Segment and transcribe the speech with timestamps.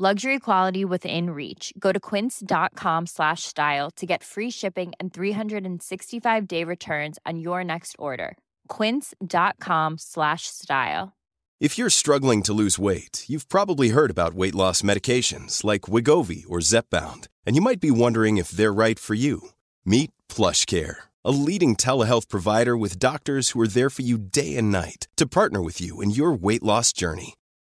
[0.00, 1.72] Luxury quality within reach.
[1.76, 7.64] Go to quince.com slash style to get free shipping and 365 day returns on your
[7.64, 8.36] next order.
[8.68, 11.16] Quince.com slash style.
[11.58, 16.44] If you're struggling to lose weight, you've probably heard about weight loss medications like Wigovi
[16.48, 19.48] or Zepbound, and you might be wondering if they're right for you.
[19.84, 24.56] Meet Plush Care, a leading telehealth provider with doctors who are there for you day
[24.56, 27.34] and night to partner with you in your weight loss journey.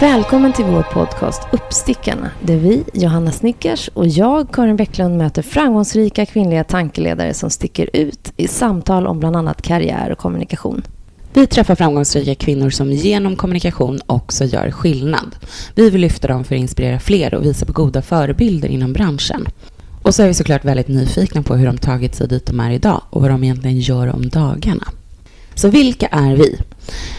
[0.00, 6.26] Välkommen till vår podcast Uppstickarna där vi, Johanna Snickers och jag, Karin Bäcklund, möter framgångsrika
[6.26, 10.82] kvinnliga tankeledare som sticker ut i samtal om bland annat karriär och kommunikation.
[11.32, 15.36] Vi träffar framgångsrika kvinnor som genom kommunikation också gör skillnad.
[15.74, 19.48] Vi vill lyfta dem för att inspirera fler och visa på goda förebilder inom branschen.
[20.02, 22.70] Och så är vi såklart väldigt nyfikna på hur de tagit sig dit de är
[22.70, 24.88] idag och vad de egentligen gör om dagarna.
[25.54, 26.58] Så vilka är vi?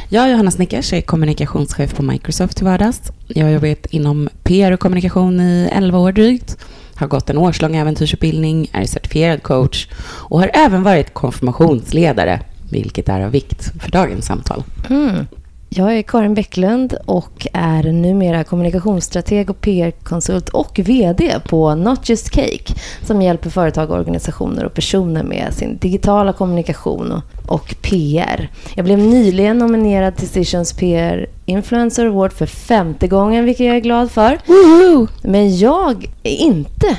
[0.09, 3.01] Jag, Johanna Snickers, är kommunikationschef på Microsoft till vardags.
[3.27, 6.57] Jag har jobbat inom PR och kommunikation i 11 år drygt.
[6.95, 13.21] Har gått en årslång äventyrsutbildning, är certifierad coach och har även varit konfirmationsledare, vilket är
[13.21, 14.63] av vikt för dagens samtal.
[14.89, 15.25] Mm.
[15.71, 22.31] Jag är Karin Bäcklund och är numera kommunikationsstrateg och PR-konsult och VD på Not Just
[22.33, 28.49] Cake som hjälper företag, organisationer och personer med sin digitala kommunikation och, PR.
[28.75, 33.79] Jag blev nyligen nominerad till Stations PR Influencer Award för femte gången, vilket jag är
[33.79, 34.37] glad för.
[34.45, 35.07] Woho!
[35.21, 36.97] Men jag är inte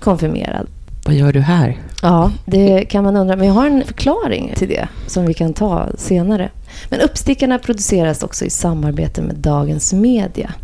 [0.00, 0.66] konfirmerad.
[1.06, 1.76] Vad gör du här?
[2.02, 3.36] Ja, det kan man undra.
[3.36, 6.50] Men jag har en förklaring till det som vi kan ta senare.
[6.88, 10.54] Men Uppstickarna produceras också i samarbete med Dagens Media.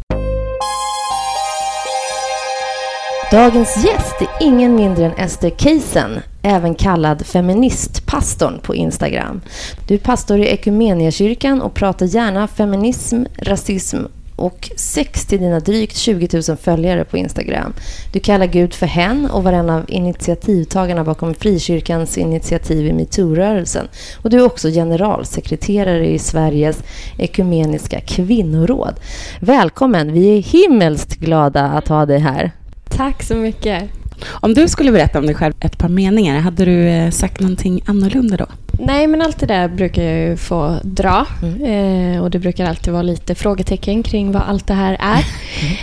[3.31, 9.41] Dagens gäst är ingen mindre än Ester Keisen, även kallad feministpastorn på Instagram.
[9.89, 13.97] Du är pastor i Ekumeniakyrkan och pratar gärna feminism, rasism
[14.37, 17.73] och sex till dina drygt 20 000 följare på Instagram.
[18.13, 23.89] Du kallar Gud för hen och var en av initiativtagarna bakom Frikyrkans initiativ i metoo-rörelsen.
[24.23, 26.83] Och du är också generalsekreterare i Sveriges
[27.19, 28.95] ekumeniska kvinnoråd.
[29.41, 30.13] Välkommen!
[30.13, 32.51] Vi är himmelskt glada att ha dig här.
[32.89, 33.83] Tack så mycket.
[34.27, 37.83] Om du skulle berätta om dig själv ett par meningar, hade du eh, sagt någonting
[37.87, 38.47] annorlunda då?
[38.79, 41.27] Nej, men allt det där brukar jag ju få dra.
[41.67, 45.25] Eh, och det brukar alltid vara lite frågetecken kring vad allt det här är.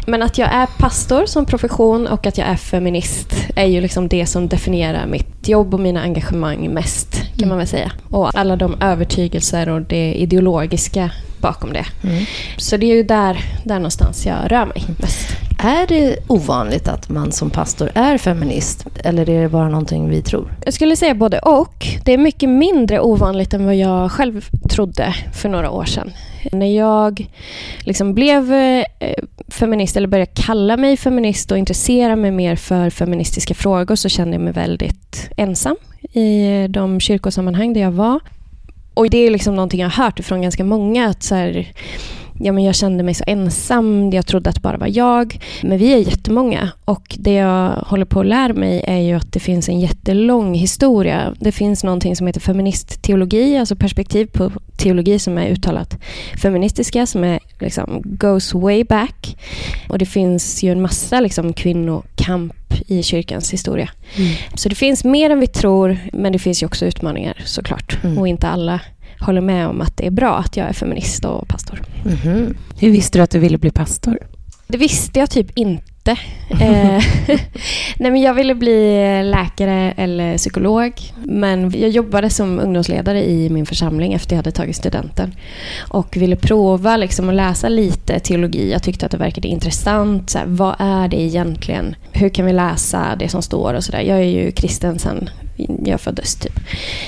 [0.07, 4.07] Men att jag är pastor som profession och att jag är feminist är ju liksom
[4.07, 7.91] det som definierar mitt jobb och mina engagemang mest, kan man väl säga.
[8.09, 11.85] Och alla de övertygelser och det ideologiska bakom det.
[12.57, 15.37] Så det är ju där, där någonstans jag rör mig mest.
[15.63, 18.85] Är det ovanligt att man som pastor är feminist?
[19.03, 20.53] Eller är det bara någonting vi tror?
[20.65, 21.87] Jag skulle säga både och.
[22.05, 26.11] Det är mycket mindre ovanligt än vad jag själv trodde för några år sedan.
[26.51, 27.27] När jag
[27.79, 28.83] liksom blev eh,
[29.47, 34.35] feminist, eller började kalla mig feminist och intressera mig mer för feministiska frågor så kände
[34.35, 35.75] jag mig väldigt ensam
[36.13, 38.19] i de kyrkosammanhang där jag var.
[38.93, 41.07] Och det är liksom någonting jag har hört från ganska många.
[41.09, 41.73] att så här,
[42.43, 44.09] ja, men jag kände mig så ensam.
[44.09, 45.39] Jag trodde att det bara var jag.
[45.61, 46.69] Men vi är jättemånga.
[46.85, 50.53] Och det jag håller på att lära mig är ju att det finns en jättelång
[50.53, 51.33] historia.
[51.39, 55.97] Det finns någonting som heter feministteologi, alltså perspektiv på teologi som är uttalat
[56.41, 59.37] feministiska, som är liksom goes way back.
[59.89, 62.53] Och det finns ju en massa liksom kvinnokamp
[62.87, 63.89] i kyrkans historia.
[64.53, 67.97] Så det finns mer än vi tror, men det finns ju också utmaningar såklart.
[68.03, 68.17] Mm.
[68.17, 68.79] Och inte alla
[69.21, 71.81] håller med om att det är bra att jag är feminist och pastor.
[72.05, 72.57] Mhm.
[72.79, 74.17] Hur visste du att du ville bli pastor?
[74.67, 76.11] Det visste jag typ inte.
[76.61, 77.03] Eh,
[77.97, 80.93] Nej, men jag ville bli läkare eller psykolog.
[81.23, 85.35] Men jag jobbade som ungdomsledare i min församling efter jag hade tagit studenten.
[85.79, 88.71] Och ville prova liksom att läsa lite teologi.
[88.71, 90.29] Jag tyckte att det verkade intressant.
[90.29, 91.95] Så här, vad är det egentligen?
[92.11, 94.01] Hur kan vi läsa det som står och sådär.
[94.01, 95.29] Jag är ju kristen sen
[95.85, 96.59] jag föddes typ.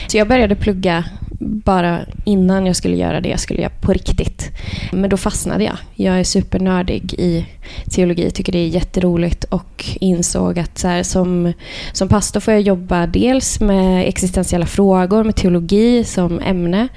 [0.07, 1.03] Så jag började plugga
[1.45, 4.51] bara innan jag skulle göra det jag skulle göra på riktigt.
[4.91, 5.77] Men då fastnade jag.
[5.95, 7.45] Jag är supernördig i
[7.89, 11.53] teologi, tycker det är jätteroligt och insåg att så här, som,
[11.93, 16.87] som pastor får jag jobba dels med existentiella frågor, med teologi som ämne,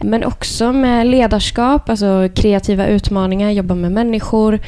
[0.00, 4.60] men också med ledarskap, alltså kreativa utmaningar, jobba med människor.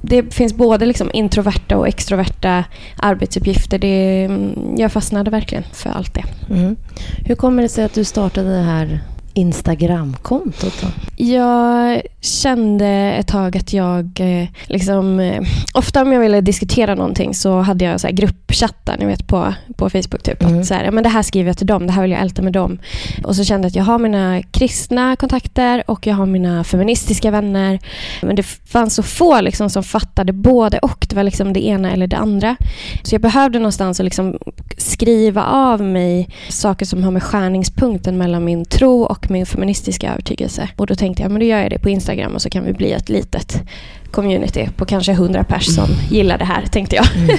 [0.00, 2.64] Det finns både liksom introverta och extroverta
[2.96, 3.78] arbetsuppgifter.
[3.78, 6.24] Det, mm, jag fastnade verkligen för allt det.
[6.50, 6.76] Mm.
[7.24, 10.86] Hur kommer det sig att du startade det här estar Instagramkontot då?
[11.24, 15.20] Jag kände ett tag att jag eh, liksom...
[15.20, 15.42] Eh,
[15.74, 19.90] ofta om jag ville diskutera någonting så hade jag så gruppchattar ni vet, på, på
[19.90, 20.22] Facebook.
[20.22, 20.60] Typ, mm.
[20.60, 22.42] att så här, men det här skriver jag till dem, det här vill jag älta
[22.42, 22.78] med dem.
[23.24, 27.30] Och så kände jag att jag har mina kristna kontakter och jag har mina feministiska
[27.30, 27.78] vänner.
[28.22, 31.06] Men det fanns så få liksom, som fattade både och.
[31.08, 32.56] Det var liksom det ena eller det andra.
[33.02, 34.38] Så jag behövde någonstans att liksom
[34.76, 40.68] skriva av mig saker som har med skärningspunkten mellan min tro och min feministiska övertygelse.
[40.76, 42.72] Och då tänkte jag, men då gör jag det på Instagram och så kan vi
[42.72, 43.62] bli ett litet
[44.10, 45.96] community på kanske 100 pers som mm.
[46.10, 47.06] gillar det här, tänkte jag.
[47.16, 47.28] Mm.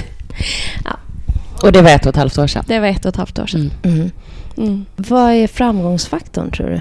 [0.84, 0.96] ja.
[1.62, 2.64] Och det var ett och ett halvt år sedan?
[2.66, 3.70] Det var ett och ett halvt år sedan.
[3.82, 3.96] Mm.
[3.96, 4.10] mm.
[4.56, 4.86] mm.
[4.96, 6.80] Vad är framgångsfaktorn, tror du?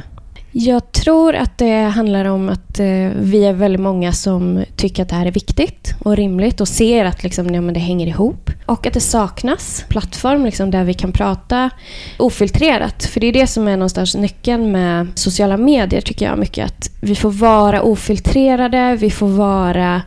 [0.56, 5.10] Jag tror att det handlar om att eh, vi är väldigt många som tycker att
[5.10, 8.50] det här är viktigt och rimligt och ser att liksom, ja, men det hänger ihop.
[8.66, 11.70] Och att det saknas plattform liksom, där vi kan prata
[12.20, 13.04] ofiltrerat.
[13.04, 16.66] För det är det som är någonstans nyckeln med sociala medier tycker jag mycket.
[16.66, 20.02] Att vi får vara ofiltrerade, vi får vara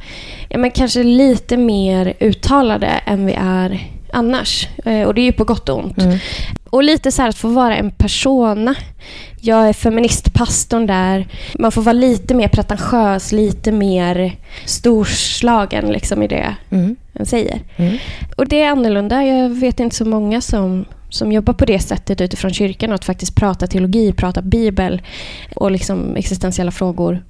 [0.48, 4.68] ja, men kanske lite mer uttalade än vi är annars.
[4.84, 5.98] Eh, och det är ju på gott och ont.
[5.98, 6.18] Mm.
[6.70, 8.74] Och lite så här att få vara en persona.
[9.46, 11.26] Jag är feministpastorn där.
[11.58, 16.96] Man får vara lite mer pretentiös, lite mer storslagen liksom i det mm.
[17.22, 17.60] säger.
[17.76, 17.96] Mm.
[18.36, 19.24] Och det är annorlunda.
[19.24, 23.04] Jag vet inte så många som, som jobbar på det sättet utifrån kyrkan och att
[23.04, 25.02] faktiskt prata teologi, prata bibel
[25.54, 27.22] och liksom existentiella frågor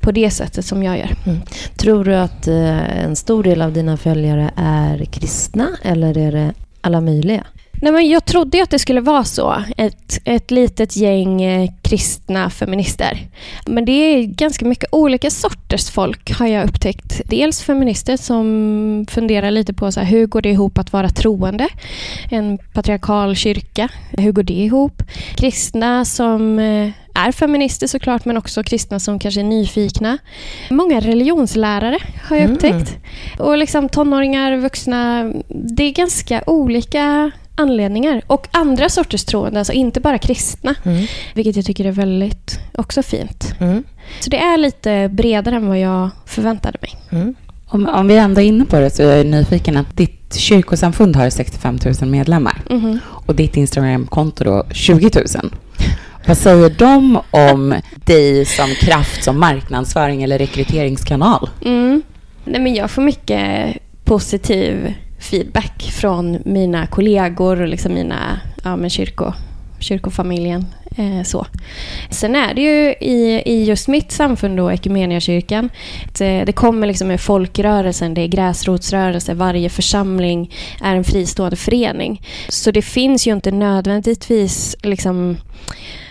[0.00, 1.10] på det sättet som jag gör.
[1.26, 1.38] Mm.
[1.76, 6.52] Tror du att eh, en stor del av dina följare är kristna eller är det
[6.80, 7.44] alla möjliga?
[7.82, 9.62] Nej, men jag trodde att det skulle vara så.
[9.76, 13.18] Ett, ett litet gäng eh, kristna feminister.
[13.66, 17.20] Men det är ganska mycket olika sorters folk har jag upptäckt.
[17.24, 21.68] Dels feminister som funderar lite på så här, hur går det ihop att vara troende?
[22.30, 25.02] En patriarkal kyrka, hur går det ihop?
[25.36, 30.18] Kristna som eh, är feminister såklart, men också kristna som kanske är nyfikna.
[30.70, 32.54] Många religionslärare har jag mm.
[32.54, 32.90] upptäckt.
[32.90, 33.46] Mm.
[33.46, 35.32] Och liksom tonåringar, vuxna.
[35.48, 38.22] Det är ganska olika anledningar.
[38.26, 40.74] Och andra sorters troende, alltså inte bara kristna.
[40.82, 41.06] Mm.
[41.34, 43.54] Vilket jag tycker är väldigt också fint.
[43.60, 43.84] Mm.
[44.20, 47.20] Så det är lite bredare än vad jag förväntade mig.
[47.20, 47.34] Mm.
[47.66, 51.16] Om, om vi ändå är inne på det så är jag nyfiken att ditt kyrkosamfund
[51.16, 52.98] har 65 000 medlemmar mm-hmm.
[53.26, 55.50] och ditt Instagramkonto då 20 000.
[56.26, 61.50] Vad säger de om dig som kraft, som marknadsföring eller rekryteringskanal?
[61.64, 62.02] Mm.
[62.44, 68.90] Nej, men jag får mycket positiv feedback från mina kollegor och liksom mina ja, men
[68.90, 69.32] kyrko,
[69.78, 70.66] kyrkofamiljen.
[70.98, 71.46] Eh, så.
[72.10, 75.70] Sen är det ju i, i just mitt samfund, då, Ekumeniakyrkan,
[76.18, 81.56] det, eh, det kommer liksom med folkrörelsen, det är gräsrotsrörelse, varje församling är en fristående
[81.56, 82.22] förening.
[82.48, 85.36] Så det finns ju inte nödvändigtvis liksom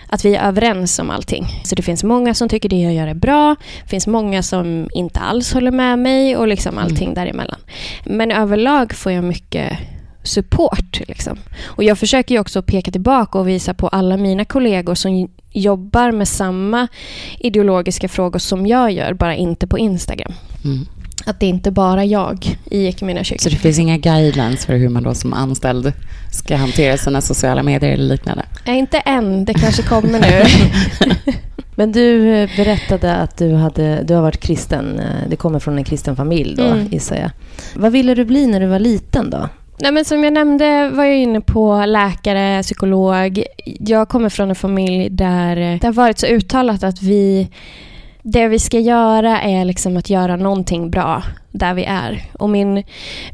[0.08, 1.46] att vi är överens om allting.
[1.64, 3.56] Så det finns många som tycker det jag gör är bra.
[3.82, 6.84] Det finns många som inte alls håller med mig och liksom mm.
[6.84, 7.14] allting mm.
[7.14, 7.60] däremellan.
[8.04, 9.78] Men överlag får jag mycket
[10.22, 11.00] support.
[11.08, 11.38] Liksom.
[11.64, 16.12] Och jag försöker ju också peka tillbaka och visa på alla mina kollegor som jobbar
[16.12, 16.88] med samma
[17.38, 20.32] ideologiska frågor som jag gör, bara inte på Instagram.
[20.64, 20.86] Mm.
[21.28, 23.42] Att det inte bara jag i Equmeniakyrkan.
[23.42, 25.92] Så det finns inga guidelines för hur man då som anställd
[26.32, 28.44] ska hantera sina sociala medier eller liknande?
[28.66, 29.44] Nej, inte än.
[29.44, 30.44] Det kanske kommer nu.
[31.74, 34.98] Men du eh, berättade att du, hade, du har varit kristen.
[34.98, 36.86] Eh, du kommer från en kristen familj då, mm.
[36.86, 37.30] gissar jag.
[37.74, 39.48] Vad ville du bli när du var liten då?
[39.80, 43.42] Nej, men som jag nämnde var jag inne på läkare, psykolog.
[43.64, 47.48] Jag kommer från en familj där det har varit så uttalat att vi
[48.32, 52.24] det vi ska göra är liksom att göra någonting bra där vi är.
[52.32, 52.82] Och min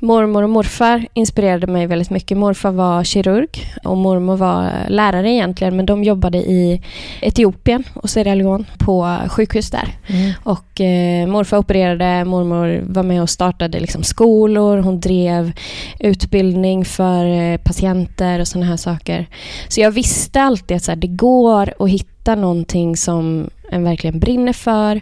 [0.00, 2.38] mormor och morfar inspirerade mig väldigt mycket.
[2.38, 3.48] Morfar var kirurg
[3.84, 6.82] och mormor var lärare egentligen, men de jobbade i
[7.20, 9.88] Etiopien och Sierra Leone på sjukhus där.
[10.06, 10.32] Mm.
[10.42, 15.52] Och eh, morfar opererade, mormor var med och startade liksom skolor, hon drev
[15.98, 19.26] utbildning för eh, patienter och sådana här saker.
[19.68, 24.20] Så jag visste alltid att så här, det går att hitta någonting som en verkligen
[24.20, 25.00] brinner för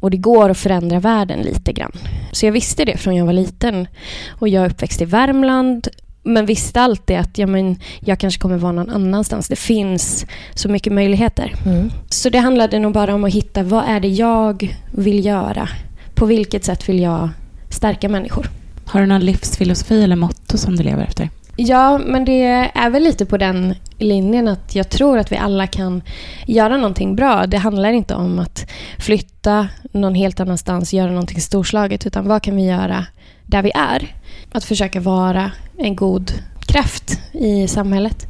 [0.00, 1.92] och det går att förändra världen lite grann.
[2.32, 3.88] Så jag visste det från jag var liten.
[4.30, 5.88] Och jag är uppväxt i Värmland
[6.24, 9.48] men visste alltid att ja, men, jag kanske kommer vara någon annanstans.
[9.48, 11.54] Det finns så mycket möjligheter.
[11.66, 11.90] Mm.
[12.08, 15.68] Så det handlade nog bara om att hitta vad är det jag vill göra?
[16.14, 17.28] På vilket sätt vill jag
[17.70, 18.50] stärka människor?
[18.84, 21.30] Har du någon livsfilosofi eller motto som du lever efter?
[21.56, 25.66] Ja, men det är väl lite på den linjen att jag tror att vi alla
[25.66, 26.02] kan
[26.46, 27.46] göra någonting bra.
[27.46, 32.56] Det handlar inte om att flytta någon helt annanstans, göra någonting storslaget, utan vad kan
[32.56, 33.06] vi göra
[33.46, 34.14] där vi är?
[34.52, 36.32] Att försöka vara en god
[36.66, 38.26] kraft i samhället.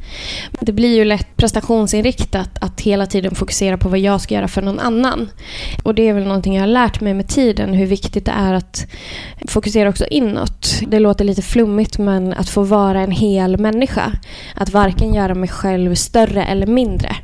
[0.61, 4.63] Det blir ju lätt prestationsinriktat att hela tiden fokusera på vad jag ska göra för
[4.63, 5.31] någon annan.
[5.83, 8.55] Och det är väl någonting jag har lärt mig med tiden, hur viktigt det är
[8.55, 8.87] att
[9.49, 10.81] fokusera också inåt.
[10.87, 14.13] Det låter lite flummigt, men att få vara en hel människa.
[14.55, 17.17] Att varken göra mig själv större eller mindre.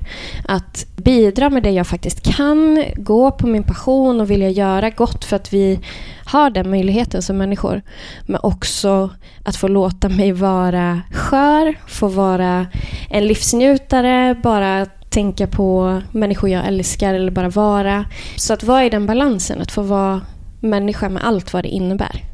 [0.45, 5.25] Att bidra med det jag faktiskt kan, gå på min passion och vilja göra gott
[5.25, 5.81] för att vi
[6.30, 7.82] har den möjligheten som människor.
[8.26, 9.10] Men också
[9.44, 12.66] att få låta mig vara skör, få vara
[13.10, 18.04] en livsnjutare, bara tänka på människor jag älskar eller bara vara.
[18.37, 20.20] Så att vara i den balansen, att få vara
[20.60, 22.25] människa med allt vad det innebär.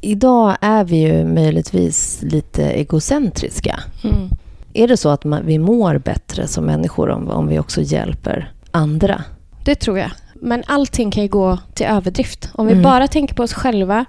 [0.00, 3.80] Idag är vi ju möjligtvis lite egocentriska.
[4.04, 4.28] Mm.
[4.72, 8.52] Är det så att man, vi mår bättre som människor om, om vi också hjälper
[8.70, 9.24] andra?
[9.64, 10.10] Det tror jag.
[10.44, 12.50] Men allting kan ju gå till överdrift.
[12.52, 12.82] Om vi mm.
[12.82, 14.04] bara tänker på oss själva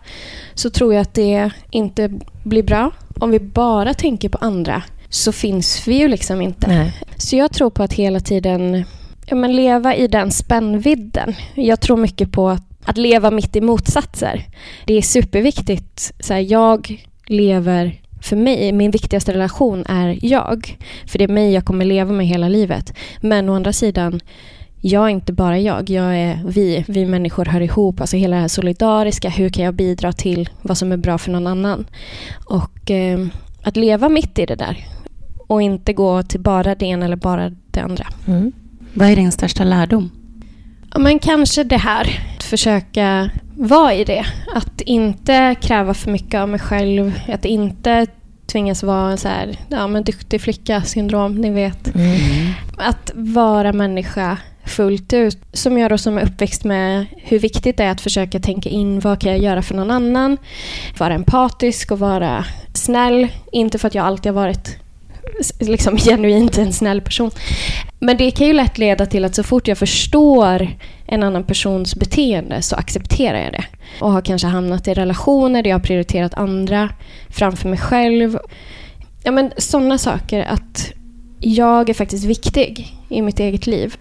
[0.53, 2.11] så tror jag att det inte
[2.43, 2.91] blir bra.
[3.19, 6.67] Om vi bara tänker på andra så finns vi ju liksom inte.
[6.67, 6.93] Nej.
[7.17, 8.85] Så jag tror på att hela tiden
[9.25, 11.35] ja, men leva i den spännvidden.
[11.53, 14.45] Jag tror mycket på att, att leva mitt i motsatser.
[14.85, 16.13] Det är superviktigt.
[16.19, 20.77] Så här, jag lever för mig, min viktigaste relation är jag.
[21.07, 22.93] För det är mig jag kommer leva med hela livet.
[23.21, 24.21] Men å andra sidan,
[24.87, 26.85] jag är inte bara jag, jag är vi.
[26.87, 28.01] Vi människor hör ihop.
[28.01, 31.31] Alltså hela det här solidariska, hur kan jag bidra till vad som är bra för
[31.31, 31.85] någon annan?
[32.45, 33.27] Och eh,
[33.63, 34.87] att leva mitt i det där
[35.47, 38.07] och inte gå till bara det ena eller bara det andra.
[38.27, 38.51] Mm.
[38.93, 40.11] Vad är din största lärdom?
[40.93, 44.25] Ja, men kanske det här, att försöka vara i det.
[44.55, 48.07] Att inte kräva för mycket av mig själv, att inte
[48.45, 51.95] tvingas vara så här, ja, men duktig flicka-syndrom, ni vet.
[51.95, 52.17] Mm.
[52.77, 55.37] Att vara människa fullt ut.
[55.53, 58.99] Som jag då som är uppväxt med hur viktigt det är att försöka tänka in
[58.99, 60.37] vad kan jag göra för någon annan.
[60.97, 63.27] Vara empatisk och vara snäll.
[63.51, 64.77] Inte för att jag alltid har varit
[65.59, 67.31] liksom genuint en snäll person.
[67.99, 70.67] Men det kan ju lätt leda till att så fort jag förstår
[71.07, 73.65] en annan persons beteende så accepterar jag det.
[74.01, 76.89] Och har kanske hamnat i relationer där jag har prioriterat andra
[77.29, 78.37] framför mig själv.
[79.23, 80.43] Ja, men sådana saker.
[80.43, 80.91] Att
[81.39, 83.97] jag är faktiskt viktig i mitt eget liv.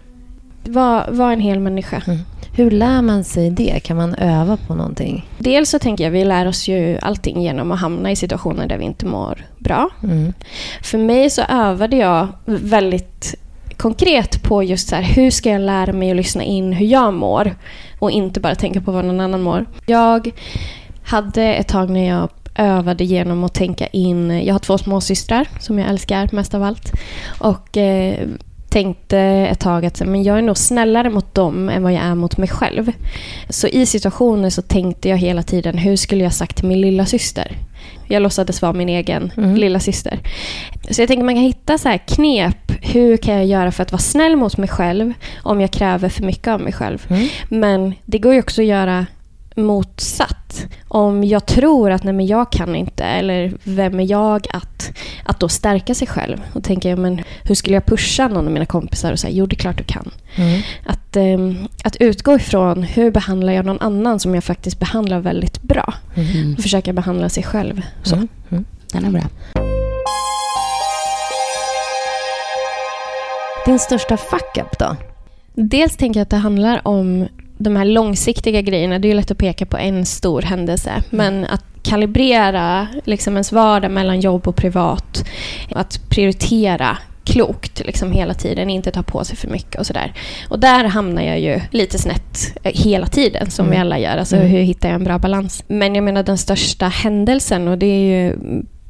[0.64, 2.02] Var, var en hel människa.
[2.06, 2.18] Mm.
[2.56, 3.80] Hur lär man sig det?
[3.82, 5.28] Kan man öva på någonting?
[5.38, 8.78] Dels så tänker jag vi lär oss ju allting genom att hamna i situationer där
[8.78, 9.88] vi inte mår bra.
[10.02, 10.32] Mm.
[10.82, 13.34] För mig så övade jag väldigt
[13.76, 17.14] konkret på just så här, hur ska jag lära mig att lyssna in hur jag
[17.14, 17.56] mår
[17.98, 19.66] och inte bara tänka på vad någon annan mår.
[19.86, 20.30] Jag
[21.04, 24.44] hade ett tag när jag övade genom att tänka in...
[24.44, 26.92] Jag har två småsystrar som jag älskar mest av allt.
[27.38, 28.28] Och eh,
[28.74, 32.14] tänkte ett tag att men jag är nog snällare mot dem än vad jag är
[32.14, 32.92] mot mig själv.
[33.48, 37.06] Så i situationer så tänkte jag hela tiden, hur skulle jag sagt till min lilla
[37.06, 37.56] syster?
[38.08, 39.54] Jag låtsades vara min egen mm.
[39.54, 40.18] lilla syster.
[40.90, 42.72] Så jag tänker man kan hitta så knep.
[42.82, 45.12] Hur kan jag göra för att vara snäll mot mig själv
[45.42, 47.06] om jag kräver för mycket av mig själv?
[47.08, 47.28] Mm.
[47.48, 49.06] Men det går ju också att göra
[49.54, 50.66] motsatt.
[50.88, 54.92] Om jag tror att nej men jag kan inte, eller vem är jag att,
[55.24, 56.36] att då stärka sig själv?
[56.52, 59.54] Och tänka, men hur skulle jag pusha någon av mina kompisar och säga, jo det
[59.56, 60.10] är klart du kan.
[60.36, 60.60] Mm.
[60.86, 65.62] Att, um, att utgå ifrån, hur behandlar jag någon annan som jag faktiskt behandlar väldigt
[65.62, 65.94] bra?
[66.14, 66.54] Mm.
[66.54, 67.82] Och försöka behandla sig själv.
[68.02, 68.14] Så.
[68.14, 68.28] Mm.
[68.50, 68.64] mm.
[68.92, 69.22] Den är bra.
[73.66, 74.96] Din största fuck-up då?
[75.54, 77.28] Dels tänker jag att det handlar om
[77.64, 80.90] de här långsiktiga grejerna, det är lätt att peka på en stor händelse.
[80.90, 81.02] Mm.
[81.10, 85.24] Men att kalibrera liksom ens vardag mellan jobb och privat,
[85.70, 90.12] att prioritera klokt liksom hela tiden, inte ta på sig för mycket och sådär.
[90.48, 93.76] Och där hamnar jag ju lite snett eh, hela tiden, som Mm.
[93.76, 94.16] vi alla gör.
[94.16, 94.48] Alltså Mm.
[94.48, 95.64] hur hittar jag en bra balans?
[95.66, 98.36] Men jag menar den största händelsen, och det är ju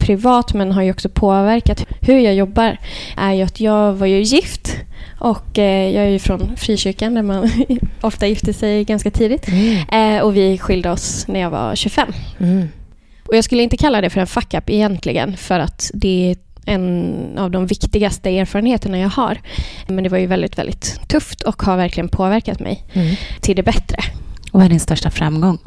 [0.04, 2.76] privat men har ju också påverkat hur jag jobbar,
[3.16, 4.76] är ju att jag var ju gift.
[5.18, 7.50] Och eh, jag är ju från frikyrkan där man
[8.00, 9.48] ofta gifter sig ganska tidigt.
[9.48, 10.16] Mm.
[10.16, 12.12] Eh, och vi skilde oss när jag var 25.
[12.40, 12.68] Mm.
[13.28, 17.38] Och jag skulle inte kalla det för en fuck-up egentligen, för att det är en
[17.38, 19.40] av de viktigaste erfarenheterna jag har.
[19.86, 23.16] Men det var ju väldigt, väldigt tufft och har verkligen påverkat mig Mm.
[23.40, 23.96] till det bättre.
[24.52, 25.58] Och vad är din största framgång?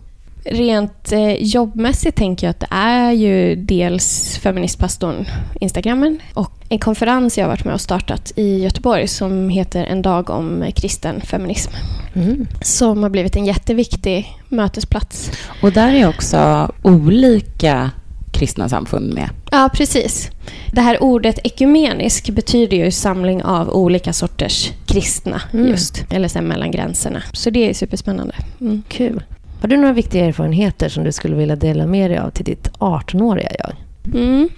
[0.45, 5.25] Rent eh, jobbmässigt tänker jag att det är ju dels Feministpastorn
[5.61, 10.01] Instagrammen och en konferens jag har varit med och startat i Göteborg som heter En
[10.01, 11.71] dag om kristen feminism.
[12.15, 12.47] Mm.
[12.61, 15.31] Som har blivit en jätteviktig mötesplats.
[15.61, 17.91] Och där är också olika
[18.33, 19.29] kristna samfund med.
[19.51, 20.29] Ja, precis.
[20.71, 25.67] Det här ordet ekumenisk betyder ju samling av olika sorters kristna Mm.
[25.67, 26.05] just.
[26.09, 27.23] Eller sen mellan gränserna.
[27.33, 28.35] Så det är superspännande.
[28.61, 28.83] Mm.
[28.87, 29.23] Kul.
[29.61, 32.69] Har du några viktiga erfarenheter som du skulle vilja dela med dig av till ditt
[32.79, 33.73] 18-åriga jag?
[34.15, 34.49] Mm.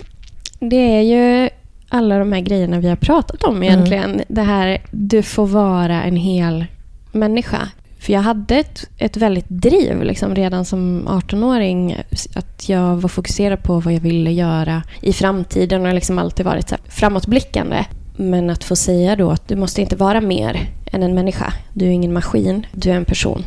[0.60, 1.50] Det är ju
[1.90, 4.22] alla de här grejerna vi har pratat om egentligen.
[4.28, 6.66] Det här, du får vara en hel
[7.12, 7.70] människa.
[8.00, 11.98] För jag hade ett, ett väldigt driv liksom, redan som 18-åring.
[12.36, 16.70] Att jag var fokuserad på vad jag ville göra i framtiden och liksom alltid varit
[16.70, 17.86] så här framåtblickande.
[18.16, 21.54] Men att få säga då att du måste inte vara mer än en människa.
[21.74, 23.44] Du är ingen maskin, du är en person.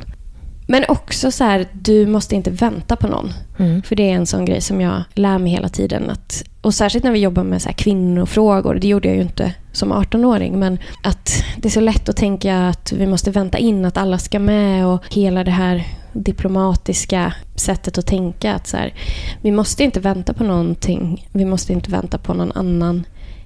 [0.72, 3.32] Men också så här, du måste inte vänta på någon.
[3.58, 3.82] Mm.
[3.82, 6.10] För det är en sån grej som jag lär mig hela tiden.
[6.10, 8.74] Att, och särskilt när vi jobbar med så här kvinnofrågor.
[8.74, 10.58] Det gjorde jag ju inte som 18-åring.
[10.58, 14.18] Men att det är så lätt att tänka att vi måste vänta in att alla
[14.18, 14.86] ska med.
[14.86, 18.54] Och hela det här diplomatiska sättet att tänka.
[18.54, 18.94] Att så här,
[19.42, 21.28] vi måste inte vänta på någonting.
[21.32, 23.04] Vi måste inte vänta på någon annan.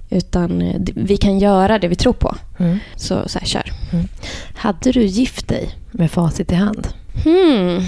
[0.09, 2.35] Utan vi kan göra det vi tror på.
[2.57, 2.79] Mm.
[2.95, 3.71] Så, så här, kör.
[4.55, 6.87] Hade du gift dig med facit i hand?
[7.23, 7.81] Hmm.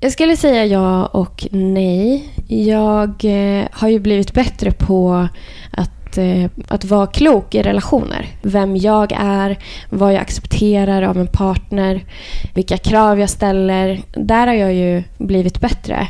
[0.00, 2.28] Jag skulle säga ja och nej.
[2.48, 5.28] Jag eh, har ju blivit bättre på
[5.70, 8.26] att, eh, att vara klok i relationer.
[8.42, 9.58] Vem jag är,
[9.90, 12.04] vad jag accepterar av en partner,
[12.54, 14.02] vilka krav jag ställer.
[14.12, 16.08] Där har jag ju blivit bättre.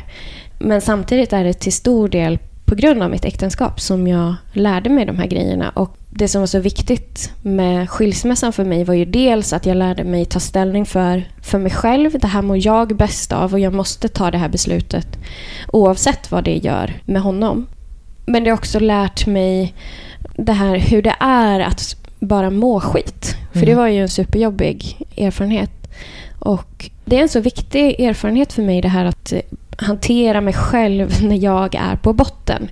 [0.59, 2.39] Men samtidigt är det till stor del
[2.73, 5.69] på grund av mitt äktenskap som jag lärde mig de här grejerna.
[5.69, 9.77] Och det som var så viktigt med skilsmässan för mig var ju dels att jag
[9.77, 12.11] lärde mig ta ställning för, för mig själv.
[12.19, 15.07] Det här mår jag bäst av och jag måste ta det här beslutet
[15.67, 17.67] oavsett vad det gör med honom.
[18.25, 19.73] Men det har också lärt mig
[20.35, 23.35] det här hur det är att bara må skit.
[23.51, 23.69] För Mm.
[23.69, 25.71] det var ju en superjobbig erfarenhet.
[26.39, 29.33] Och det är en så viktig erfarenhet för mig det här att
[29.77, 32.67] hantera mig själv när jag är på botten.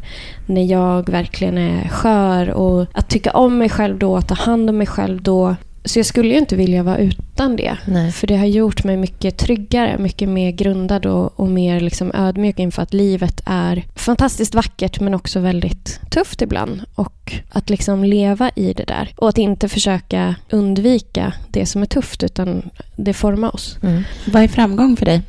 [0.45, 4.69] När jag verkligen är skör och att tycka om mig själv då, att ta hand
[4.69, 5.55] om mig själv då.
[5.85, 7.77] Så jag skulle ju inte vilja vara utan det.
[7.85, 8.11] Nej.
[8.11, 12.59] För det har gjort mig mycket tryggare, mycket mer grundad och, och mer liksom ödmjuk
[12.59, 16.81] inför att livet är fantastiskt vackert men också väldigt tufft ibland.
[16.95, 19.13] Och att liksom leva i det där.
[19.17, 23.77] Och att inte försöka undvika det som är tufft utan det formar oss.
[23.83, 24.03] Mm.
[24.27, 25.21] Vad är framgång för dig?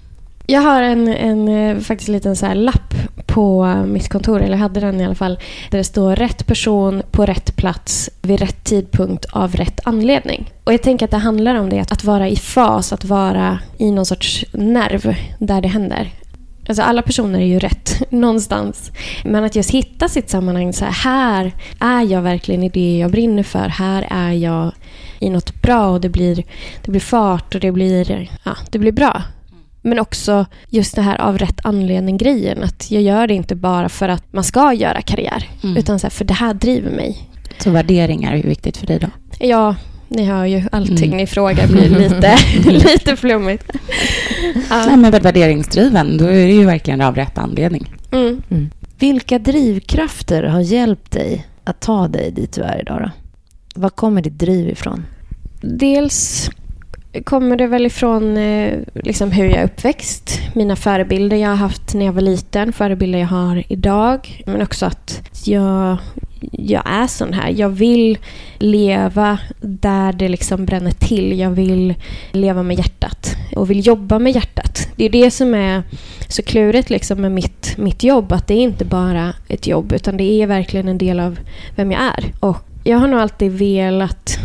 [0.47, 2.95] Jag har en, en eh, faktiskt liten så här lapp
[3.27, 5.39] på mitt kontor, eller jag hade den i alla fall,
[5.71, 10.51] där det står rätt person på rätt plats vid rätt tidpunkt av rätt anledning.
[10.65, 13.59] Och jag tänker att det handlar om det, att, att vara i fas, att vara
[13.79, 16.13] i någon sorts nerv där det händer.
[16.69, 18.93] Alltså alla personer är ju rätt någonstans.
[19.25, 20.73] Men att just hitta sitt sammanhang.
[20.73, 23.69] Så här, här är jag verkligen i det jag brinner för.
[23.69, 24.73] Här är jag
[25.19, 26.45] i något bra och det blir,
[26.85, 29.23] det blir fart och det blir, ja, det blir bra.
[29.83, 32.63] Men också just det här av rätt anledning-grejen.
[32.63, 35.49] Att jag gör det inte bara för att man ska göra karriär.
[35.65, 35.77] Mm.
[35.77, 37.29] Utan så här, för det här driver mig.
[37.59, 39.07] Så värderingar är viktigt för dig då?
[39.39, 39.77] Ja,
[40.09, 41.17] ni hör ju allting Mm.
[41.17, 42.37] ni frågar blir lite,
[42.71, 43.65] lite flummigt.
[44.71, 47.93] Nej, men värderingsdriven, då är det ju verkligen av rätt anledning.
[48.13, 48.43] Mm.
[48.51, 48.71] Mm.
[48.99, 53.01] Vilka drivkrafter har hjälpt dig att ta dig dit du är idag?
[53.03, 53.11] Då?
[53.81, 55.05] Var kommer ditt driv ifrån?
[55.61, 56.51] Dels
[57.25, 60.41] kommer det väl ifrån eh, liksom hur jag är uppväxt.
[60.55, 64.43] Mina förebilder jag har haft när jag var liten, förebilder jag har idag.
[64.47, 65.97] Men också att jag,
[66.41, 67.51] jag är sån här.
[67.51, 68.19] Jag vill
[68.59, 71.39] leva där det liksom bränner till.
[71.39, 71.95] Jag vill
[72.33, 74.89] leva med hjärtat och vill jobba med hjärtat.
[74.97, 75.83] Det är det som är
[76.29, 78.33] så klurigt liksom med mitt, mitt jobb.
[78.33, 81.39] Att det är inte bara ett jobb utan det är verkligen en del av
[81.77, 82.33] vem jag är.
[82.41, 84.39] Och jag har nog alltid velat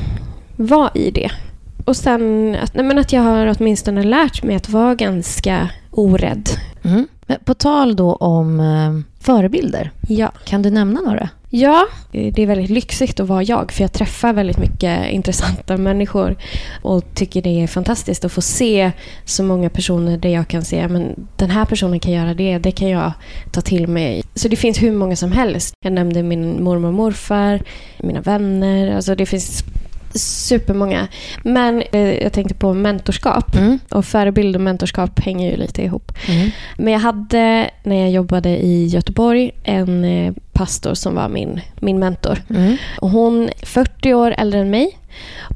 [0.55, 1.31] vara i det.
[1.87, 6.49] Och sen att, nej men att jag har åtminstone lärt mig att vara ganska orädd.
[6.83, 7.07] Mm.
[7.25, 9.91] Men på tal då om eh, förebilder.
[10.07, 10.31] Ja.
[10.45, 11.29] Kan du nämna några?
[11.49, 16.35] Ja, det är väldigt lyxigt att vara jag för jag träffar väldigt mycket intressanta människor
[16.81, 18.91] och tycker det är fantastiskt att få se
[19.25, 22.71] så många personer där jag kan se men den här personen kan göra det, det
[22.71, 23.11] kan jag
[23.51, 24.23] ta till mig.
[24.35, 25.73] Så det finns hur många som helst.
[25.85, 27.61] Jag nämnde min mormor och morfar,
[27.97, 29.63] mina vänner, alltså det finns
[30.17, 31.07] supermånga.
[31.43, 33.55] Men eh, jag tänkte på mentorskap.
[33.55, 33.79] Mm.
[33.89, 36.11] Och förebild och mentorskap hänger ju lite ihop.
[36.27, 36.49] Mm.
[36.77, 41.99] Men jag hade, när jag jobbade i Göteborg, en eh, pastor som var min, min
[41.99, 42.41] mentor.
[42.49, 42.77] Mm.
[43.01, 44.97] Och hon är 40 år äldre än mig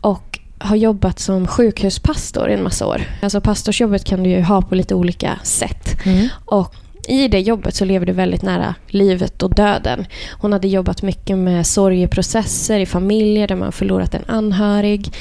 [0.01, 3.01] och har jobbat som sjukhuspastor i en massa år.
[3.21, 6.05] Alltså pastorsjobbet kan du ju ha på lite olika sätt.
[6.05, 6.27] Mm.
[6.45, 6.75] Och
[7.11, 10.05] i det jobbet så lever du väldigt nära livet och döden.
[10.31, 15.13] Hon hade jobbat mycket med sorgeprocesser i familjer där man förlorat en anhörig.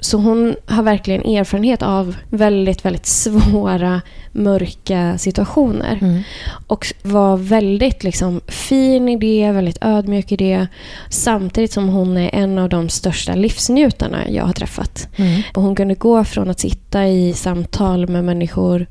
[0.00, 4.00] Så hon har verkligen erfarenhet av väldigt, väldigt svåra,
[4.32, 5.98] mörka situationer.
[6.00, 6.22] Mm.
[6.66, 10.66] Och var väldigt liksom, fin i det, väldigt ödmjuk i det.
[11.10, 15.08] Samtidigt som hon är en av de största livsnjutarna jag har träffat.
[15.16, 15.42] Mm.
[15.54, 18.86] Och hon kunde gå från att sitta i samtal med människor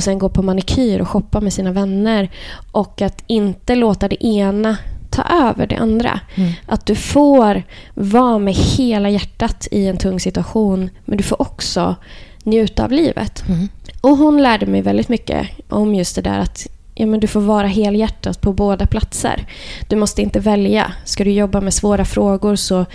[0.00, 2.30] och sen gå på manikyr och shoppa med sina vänner
[2.72, 4.76] och att inte låta det ena
[5.10, 6.20] ta över det andra.
[6.34, 6.52] Mm.
[6.66, 7.62] Att du får
[7.94, 11.96] vara med hela hjärtat i en tung situation men du får också
[12.44, 13.48] njuta av livet.
[13.48, 13.68] Mm.
[14.00, 17.40] Och hon lärde mig väldigt mycket om just det där att ja, men du får
[17.40, 19.46] vara helhjärtat på båda platser.
[19.88, 20.92] Du måste inte välja.
[21.04, 22.86] Ska du jobba med svåra frågor så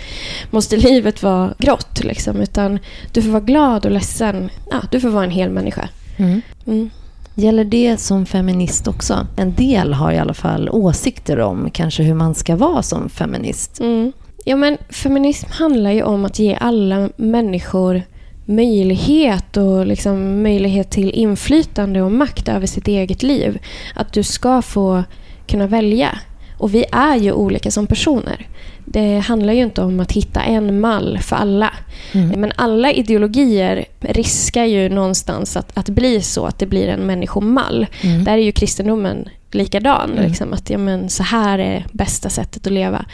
[0.50, 2.04] måste livet vara grått.
[2.04, 2.78] Liksom, utan
[3.12, 4.50] du får vara glad och ledsen.
[4.70, 5.88] Ja, du får vara en hel människa.
[6.16, 6.40] Mm.
[6.66, 6.90] Mm.
[7.34, 9.26] Gäller det som feminist också?
[9.36, 13.80] En del har i alla fall åsikter om kanske hur man ska vara som feminist.
[13.80, 14.12] Mm.
[14.44, 18.02] Ja, men feminism handlar ju om att ge alla människor
[18.44, 23.58] möjlighet och liksom möjlighet till inflytande och makt över sitt eget liv.
[23.94, 25.04] Att du ska få
[25.46, 26.18] kunna välja.
[26.58, 28.48] Och vi är ju olika som personer.
[28.96, 31.72] Det handlar ju inte om att hitta en mall för alla.
[32.12, 32.40] Mm.
[32.40, 37.86] Men alla ideologier riskar ju någonstans att, att bli så, att det blir en människomall.
[38.02, 38.24] Mm.
[38.24, 40.12] Där är ju kristendomen likadan.
[40.12, 40.24] Mm.
[40.24, 43.04] Liksom, att ja, men, så här är bästa sättet att leva.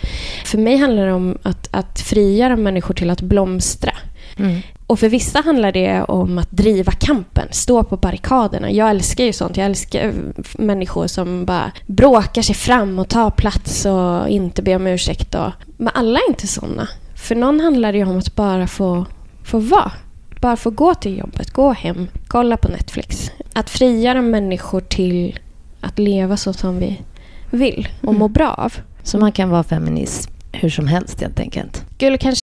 [0.44, 3.92] För mig handlar det om att, att frigöra människor till att blomstra.
[4.36, 4.60] Mm.
[4.92, 8.70] Och för vissa handlar det om att driva kampen, stå på barrikaderna.
[8.70, 9.56] Jag älskar ju sånt.
[9.56, 10.12] Jag älskar
[10.58, 15.34] människor som bara bråkar sig fram och tar plats och inte ber om ursäkt.
[15.34, 15.50] Och...
[15.76, 16.88] Men alla är inte såna.
[17.14, 19.06] För någon handlar det ju om att bara få,
[19.44, 19.92] få vara.
[20.40, 23.30] Bara få gå till jobbet, gå hem, kolla på Netflix.
[23.52, 25.38] Att frigöra människor till
[25.80, 27.02] att leva så som vi
[27.50, 28.74] vill och må bra av.
[29.02, 31.84] Så man kan vara feminist hur som helst helt enkelt.
[31.96, 32.42] Skulle kanske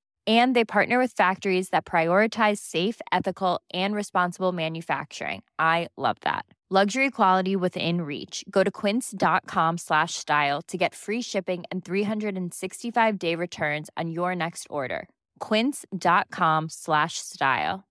[0.27, 5.41] And they partner with factories that prioritize safe, ethical, and responsible manufacturing.
[5.57, 6.45] I love that.
[6.73, 8.45] Luxury quality within reach.
[8.49, 14.35] Go to quince.com slash style to get free shipping and 365 day returns on your
[14.35, 15.09] next order.
[15.39, 17.83] Quince.com slash style.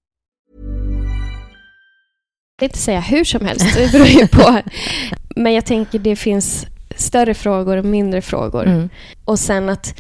[2.57, 4.63] Jag vill inte säga hur som helst, det beror ju på.
[5.37, 6.67] Men jag tänker det finns
[6.97, 8.67] större frågor och mindre frågor.
[8.67, 8.89] Mm.
[9.25, 9.95] Och sen att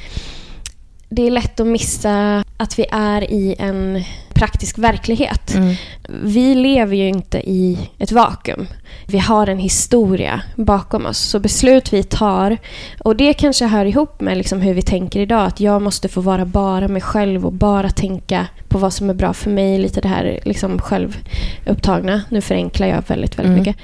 [1.10, 4.02] det är lätt att missa att vi är i en
[4.34, 5.54] praktisk verklighet.
[5.54, 5.74] Mm.
[6.22, 8.66] Vi lever ju inte i ett vakuum.
[9.06, 11.18] Vi har en historia bakom oss.
[11.18, 12.56] Så beslut vi tar,
[13.04, 16.20] och det kanske hör ihop med liksom hur vi tänker idag, att jag måste få
[16.20, 19.78] vara bara mig själv och bara tänka på vad som är bra för mig.
[19.78, 22.22] Lite det här liksom självupptagna.
[22.28, 23.58] Nu förenklar jag väldigt, väldigt Mm.
[23.58, 23.76] mycket.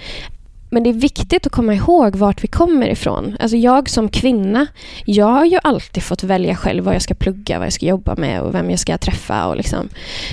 [0.77, 3.37] Men det är viktigt att komma ihåg vart vi kommer ifrån.
[3.41, 4.67] Alltså jag som kvinna,
[5.05, 8.15] jag har ju alltid fått välja själv vad jag ska plugga, vad jag ska jobba
[8.17, 9.47] med och vem jag ska träffa.
[9.47, 9.89] Och liksom.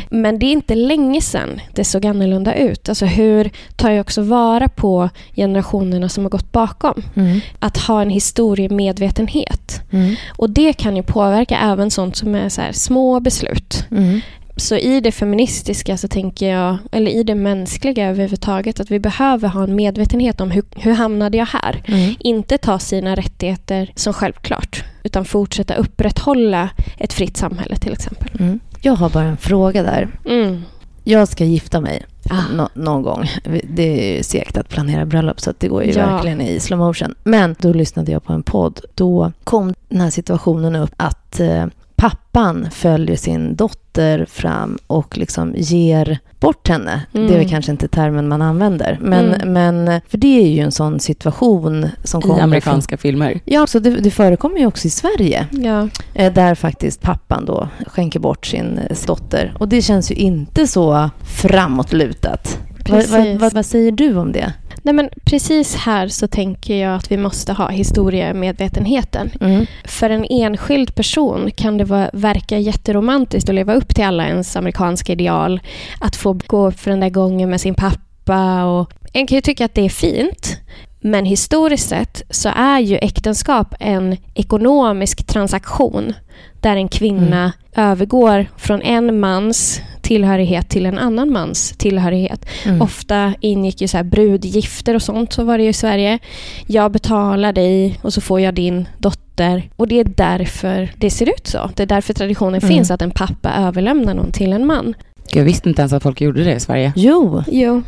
[0.09, 2.89] Men det är inte länge sedan det såg annorlunda ut.
[2.89, 7.03] Alltså hur tar jag också vara på generationerna som har gått bakom?
[7.15, 7.39] Mm.
[7.59, 9.81] Att ha en historiemedvetenhet.
[9.91, 10.15] Mm.
[10.37, 13.85] Och det kan ju påverka även sånt som är så små beslut.
[13.91, 14.21] Mm.
[14.55, 19.47] Så i det feministiska så tänker jag, eller i det mänskliga överhuvudtaget, att vi behöver
[19.47, 21.83] ha en medvetenhet om hur, hur hamnade jag här?
[21.87, 22.15] Mm.
[22.19, 28.29] Inte ta sina rättigheter som självklart, utan fortsätta upprätthålla ett fritt samhälle till exempel.
[28.39, 28.59] Mm.
[28.81, 30.07] Jag har bara en fråga där.
[30.25, 30.61] Mm.
[31.03, 32.41] Jag ska gifta mig Ah.
[32.55, 33.29] nå- någon gång.
[33.63, 36.05] Det är ju segt att planera bröllop så att det går ju Ja.
[36.05, 37.15] verkligen i slow motion.
[37.23, 38.79] Men då lyssnade jag på en podd.
[38.95, 41.65] Då kom den här situationen upp att eh,
[42.03, 47.01] pappan följer sin dotter fram och liksom ger bort henne.
[47.13, 47.27] Mm.
[47.27, 48.97] Det är väl kanske inte termen man använder.
[49.01, 49.53] Men, Mm.
[49.53, 53.31] men för det är ju en sån situation som I kommer amerikanska filmer.
[53.31, 55.47] Från, ja, så det, det förekommer ju också i Sverige.
[55.51, 55.87] Ja.
[56.13, 59.53] Eh, Där faktiskt pappan då skänker bort sin eh, dotter.
[59.59, 62.59] Och det känns ju inte så framåtlutat.
[62.89, 64.53] Vad, vad, vad säger du om det?
[64.85, 69.31] Nej, men precis här så tänker jag att vi måste ha historiemedvetenheten.
[69.41, 69.65] Mm.
[69.85, 74.55] För en enskild person kan det vara, verka jätteromantiskt att leva upp till alla ens
[74.55, 75.59] amerikanska ideal.
[75.99, 78.63] Att få gå för den där gången med sin pappa.
[78.63, 80.57] Och en kan ju tycka att det är fint.
[81.01, 86.13] Men historiskt sett så är ju äktenskap en ekonomisk transaktion
[86.61, 92.45] där en kvinna övergår från en mans tillhörighet till en annan mans tillhörighet.
[92.65, 92.81] Mm.
[92.81, 96.19] Ofta ingick ju så här brudgifter och sånt, så var det ju i Sverige.
[96.67, 99.69] Jag betalar dig och så får jag din dotter.
[99.75, 101.69] Och det är därför det ser ut så.
[101.75, 102.69] Det är därför traditionen Mm.
[102.75, 104.93] finns att en pappa överlämnar någon till en man.
[105.31, 106.93] Jag visste inte ens att folk gjorde det i Sverige.
[106.95, 107.81] Jo, Jo.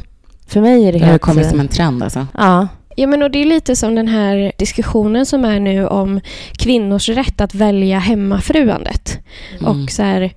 [0.47, 1.21] för mig är det Det har helt...
[1.21, 2.27] kommit eh, som en trend alltså.
[2.37, 2.67] Ja.
[2.97, 6.19] Ja, men och det är lite som den här diskussionen som är nu om
[6.57, 9.19] kvinnors rätt att välja hemmafruandet.
[9.59, 9.65] Mm.
[9.83, 10.31] Och så här,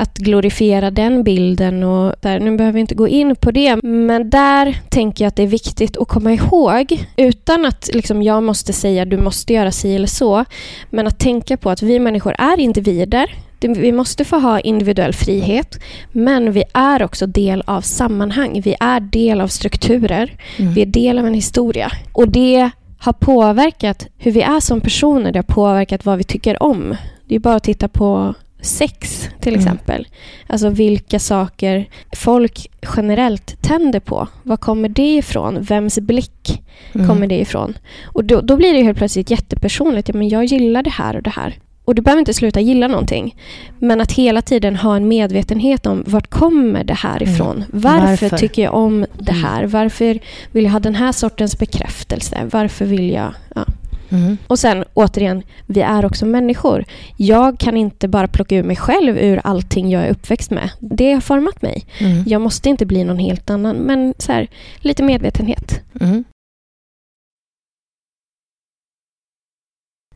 [0.00, 1.82] att glorifiera den bilden.
[1.82, 5.36] och där, Nu behöver vi inte gå in på det, men där tänker jag att
[5.36, 9.72] det är viktigt att komma ihåg, utan att liksom, jag måste säga du måste göra
[9.72, 10.44] si eller så,
[10.90, 13.34] men att tänka på att vi människor är individer.
[13.60, 15.80] Vi måste få ha individuell frihet,
[16.12, 18.60] men vi är också del av sammanhang.
[18.64, 20.36] Vi är del av strukturer.
[20.58, 20.72] Mm.
[20.72, 21.92] Vi är del av en historia.
[22.12, 25.32] Och det har påverkat hur vi är som personer.
[25.32, 26.96] Det har påverkat vad vi tycker om.
[27.28, 29.60] Det är bara att titta på sex till Mm.
[29.66, 30.08] exempel.
[30.46, 34.28] Alltså vilka saker folk generellt tänder på.
[34.42, 35.62] Var kommer det ifrån?
[35.62, 37.08] Vems blick Mm.
[37.08, 37.74] kommer det ifrån?
[38.04, 40.08] Och då, då blir det helt plötsligt jättepersonligt.
[40.08, 41.58] Ja, men jag gillar det här och det här.
[41.84, 43.36] Och du behöver inte sluta gilla någonting.
[43.78, 47.34] Men att hela tiden ha en medvetenhet om vart kommer det här Mm.
[47.34, 47.64] ifrån?
[47.72, 48.36] Varför, Varför?
[48.38, 49.44] tycker jag om det Mm.
[49.44, 49.66] här?
[49.66, 50.18] Varför
[50.52, 52.38] vill jag ha den här sortens bekräftelse?
[52.52, 53.34] Varför vill jag...
[53.54, 53.64] Ja.
[54.10, 54.36] Mm.
[54.46, 56.84] Och sen återigen, vi är också människor.
[57.16, 60.70] Jag kan inte bara plocka ur mig själv ur allting jag är uppväxt med.
[60.78, 61.86] Det har format mig.
[61.98, 62.24] Mm.
[62.26, 65.80] Jag måste inte bli någon helt annan, men så här, lite medvetenhet.
[66.00, 66.24] Mm.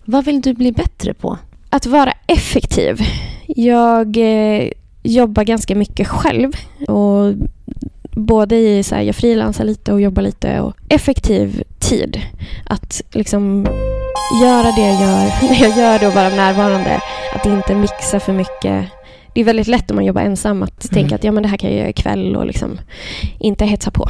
[0.04, 1.38] Vad vill du bli bättre på?
[1.70, 3.00] Att vara effektiv.
[3.46, 4.70] Jag eh,
[5.02, 6.52] jobbar ganska mycket själv.
[6.88, 7.34] Och
[8.14, 10.60] både i så här, jag frilansar lite och jobbar lite.
[10.60, 12.20] Och effektiv tid.
[12.64, 13.66] Att liksom
[14.42, 17.00] göra det jag gör när jag gör det och vara närvarande.
[17.34, 18.84] Att inte mixa för mycket.
[19.34, 20.94] Det är väldigt lätt om man jobbar ensam att Mm.
[21.02, 22.80] tänka att ja, men det här kan jag göra ikväll och liksom
[23.38, 24.08] inte hetsa på.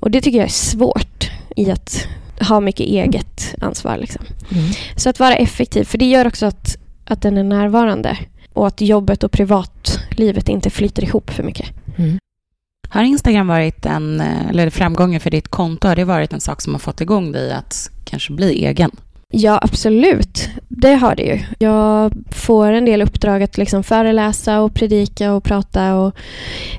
[0.00, 2.06] Och det tycker jag är svårt i att
[2.48, 3.96] ha mycket eget ansvar.
[3.96, 4.22] Liksom.
[4.52, 4.64] Mm.
[4.96, 8.18] Så att vara effektiv, för det gör också att, att den är närvarande.
[8.52, 11.66] Och att jobbet och privatlivet inte flyter ihop för mycket.
[11.98, 12.18] Mm.
[12.90, 16.74] Har Instagram varit en, eller framgången för ditt konto, har det varit en sak som
[16.74, 18.90] har fått igång dig att kanske bli egen?
[19.30, 20.48] Ja, absolut.
[20.68, 21.40] Det har det ju.
[21.58, 26.16] Jag får en del uppdrag att liksom föreläsa och predika och prata och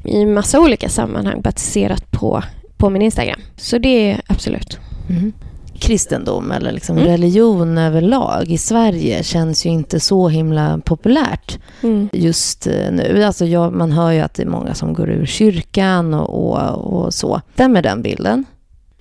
[0.03, 2.43] i massa olika sammanhang baserat på,
[2.77, 3.39] på min Instagram.
[3.55, 4.79] Så det är absolut.
[5.09, 5.33] Mm.
[5.79, 7.09] Kristendom eller liksom Mm.
[7.09, 12.09] religion överlag i Sverige känns ju inte så himla populärt Mm.
[12.13, 13.23] just eh, nu.
[13.23, 16.93] Alltså jag, man hör ju att det är många som går ur kyrkan och, och,
[17.05, 17.41] och så.
[17.53, 18.45] Stämmer den bilden?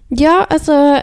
[0.09, 1.01] Ja, alltså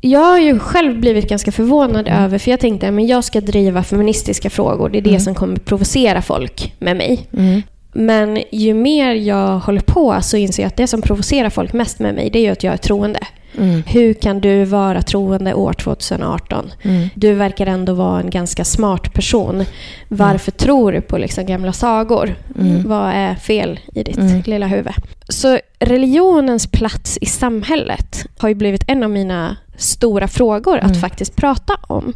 [0.00, 2.24] jag har ju själv blivit ganska förvånad Mm.
[2.24, 4.88] över, för jag tänkte att jag ska driva feministiska frågor.
[4.88, 5.20] Det är det Mm.
[5.20, 7.28] som kommer provocera folk med mig.
[7.32, 7.62] Mm.
[7.92, 11.98] Men ju mer jag håller på så inser jag att det som provocerar folk mest
[11.98, 13.20] med mig, det är ju att jag är troende.
[13.58, 13.82] Mm.
[13.86, 16.70] Hur kan du vara troende år 2018?
[16.82, 17.08] Mm.
[17.14, 19.64] Du verkar ändå vara en ganska smart person.
[20.08, 22.34] Varför tror du på liksom gamla sagor?
[22.58, 22.88] Mm.
[22.88, 24.42] Vad är fel i ditt Mm.
[24.46, 24.92] lilla huvud?
[25.28, 31.00] Så religionens plats i samhället har ju blivit en av mina stora frågor att Mm.
[31.00, 32.12] faktiskt prata om.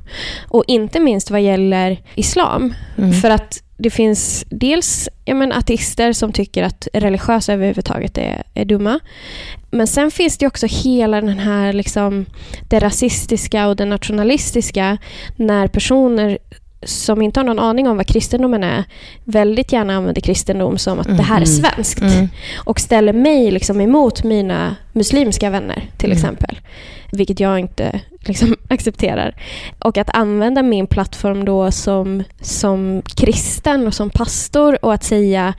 [0.48, 2.74] Och inte minst vad gäller islam.
[2.98, 3.12] Mm.
[3.12, 8.64] För att det finns dels ja, men, ateister som tycker att religiösa överhuvudtaget är, är
[8.64, 9.00] dumma.
[9.70, 12.26] Men sen finns det också hela den här liksom,
[12.68, 14.98] det rasistiska och det nationalistiska
[15.36, 16.38] när personer
[16.84, 18.84] som inte har någon aning om vad kristendomen är
[19.24, 21.62] väldigt gärna använder kristendom som att det här är Mm.
[21.74, 22.28] svenskt Mm.
[22.64, 26.16] och ställer mig liksom emot mina muslimska vänner till Mm.
[26.18, 26.58] exempel.
[27.12, 29.34] Vilket jag inte liksom accepterar.
[29.78, 35.54] Och att använda min plattform då som, som kristen och som pastor och att säga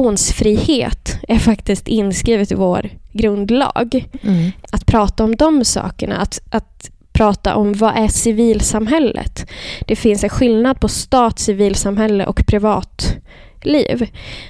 [0.00, 4.06] religionsfrihet är faktiskt inskrivet i vår grundlag.
[4.22, 4.52] Mm.
[4.72, 9.50] Att prata om de sakerna, att, att prata om vad är civilsamhället.
[9.86, 14.06] Det finns en skillnad på stat, civilsamhälle och privatliv.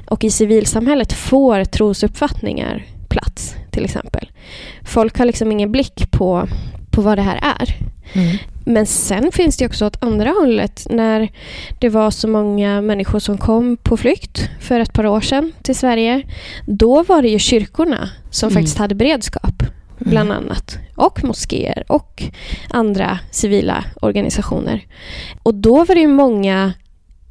[0.09, 4.31] Och i civilsamhället får trosuppfattningar plats, till exempel.
[4.85, 6.49] Folk har liksom ingen blick på,
[6.91, 7.77] på vad det här är.
[8.13, 8.37] Mm.
[8.65, 11.29] Men sen finns det också åt andra hållet när
[11.79, 15.75] det var så många människor som kom på flykt för ett par år sedan till
[15.77, 16.23] Sverige.
[16.67, 18.55] Då var det ju kyrkorna som Mm.
[18.55, 19.63] faktiskt hade beredskap,
[20.01, 20.79] bland annat.
[20.97, 22.23] Och moskéer och
[22.71, 24.87] andra civila organisationer.
[25.43, 26.73] Och då var det ju många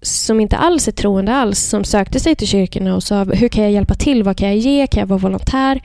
[0.02, 3.64] som inte alls är troende alls som sökte sig till kyrkorna och sa hur kan
[3.64, 5.82] jag hjälpa till, vad kan jag ge, kan jag vara volontär?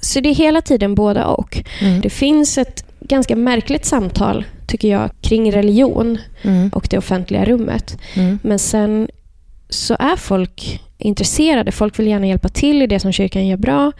[0.00, 1.62] Så det är hela tiden både och.
[1.80, 2.00] Mm.
[2.00, 6.68] Det finns ett ganska märkligt samtal, tycker jag, kring religion Mm.
[6.68, 7.98] och det offentliga rummet.
[8.14, 8.38] Mm.
[8.42, 9.08] Men sen
[9.68, 11.72] så är folk intresserade.
[11.72, 13.92] Folk vill gärna hjälpa till i det som kyrkan gör bra.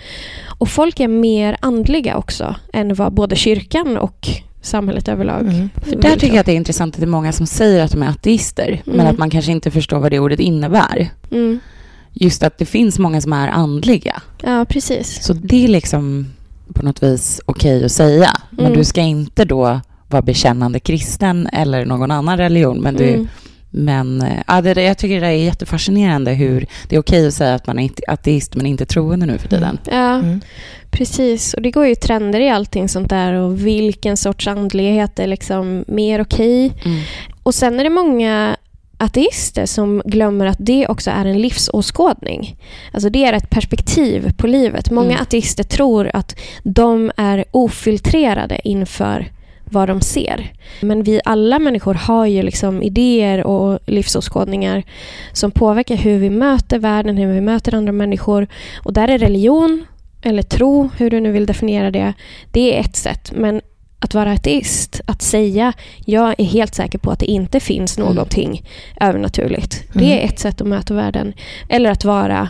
[0.58, 4.28] Och folk är mer andliga också än vad både kyrkan och
[4.62, 5.70] samhället överlag Mm.
[5.76, 7.92] För där tycker jag att det är intressant att det är många som säger att
[7.92, 9.06] de är ateister, men Mm.
[9.06, 11.08] att man kanske inte förstår vad det ordet innebär.
[11.30, 11.60] Mm.
[12.12, 14.22] Just att det finns många som är andliga.
[14.42, 15.22] Ja, precis.
[15.24, 16.26] Så det är liksom
[16.74, 18.30] på något vis okej att säga.
[18.50, 18.78] Men Mm.
[18.78, 22.80] du ska inte då vara bekännande kristen eller någon annan religion.
[22.80, 23.28] Men, du, Mm.
[23.74, 27.54] Men eh, ja, det, jag tycker det är jättefascinerande hur det är okej att säga
[27.54, 29.78] att man är inte- ateist men inte troende nu för tiden.
[29.90, 30.40] Ja, Mm.
[30.90, 31.54] precis.
[31.54, 35.84] Och det går ju trender i allting sånt där och vilken sorts andlighet är liksom
[35.88, 36.72] mer okej.
[36.84, 37.00] Mm.
[37.42, 38.56] Och sen är det många
[38.98, 42.56] ateister som glömmer att det också är en livsåskådning.
[42.92, 44.90] Alltså det är ett perspektiv på livet.
[44.90, 45.22] Många Mm.
[45.22, 49.26] ateister tror att de är ofiltrerade inför
[49.72, 50.52] vad de ser.
[50.80, 54.82] Men vi alla människor har ju liksom idéer och livsåskådningar
[55.32, 58.46] som påverkar hur vi möter världen, hur vi möter andra människor.
[58.84, 59.84] Och där är religion,
[60.22, 62.12] eller tro, hur du nu vill definiera det,
[62.50, 63.32] det är ett sätt.
[63.36, 63.60] Men
[63.98, 65.72] att vara ateist, att säga
[66.04, 68.08] jag är helt säker på att det inte finns Mm.
[68.14, 68.64] någonting
[69.00, 69.84] övernaturligt.
[69.94, 70.06] Mm.
[70.06, 71.32] Det är ett sätt att möta världen.
[71.68, 72.48] Eller att vara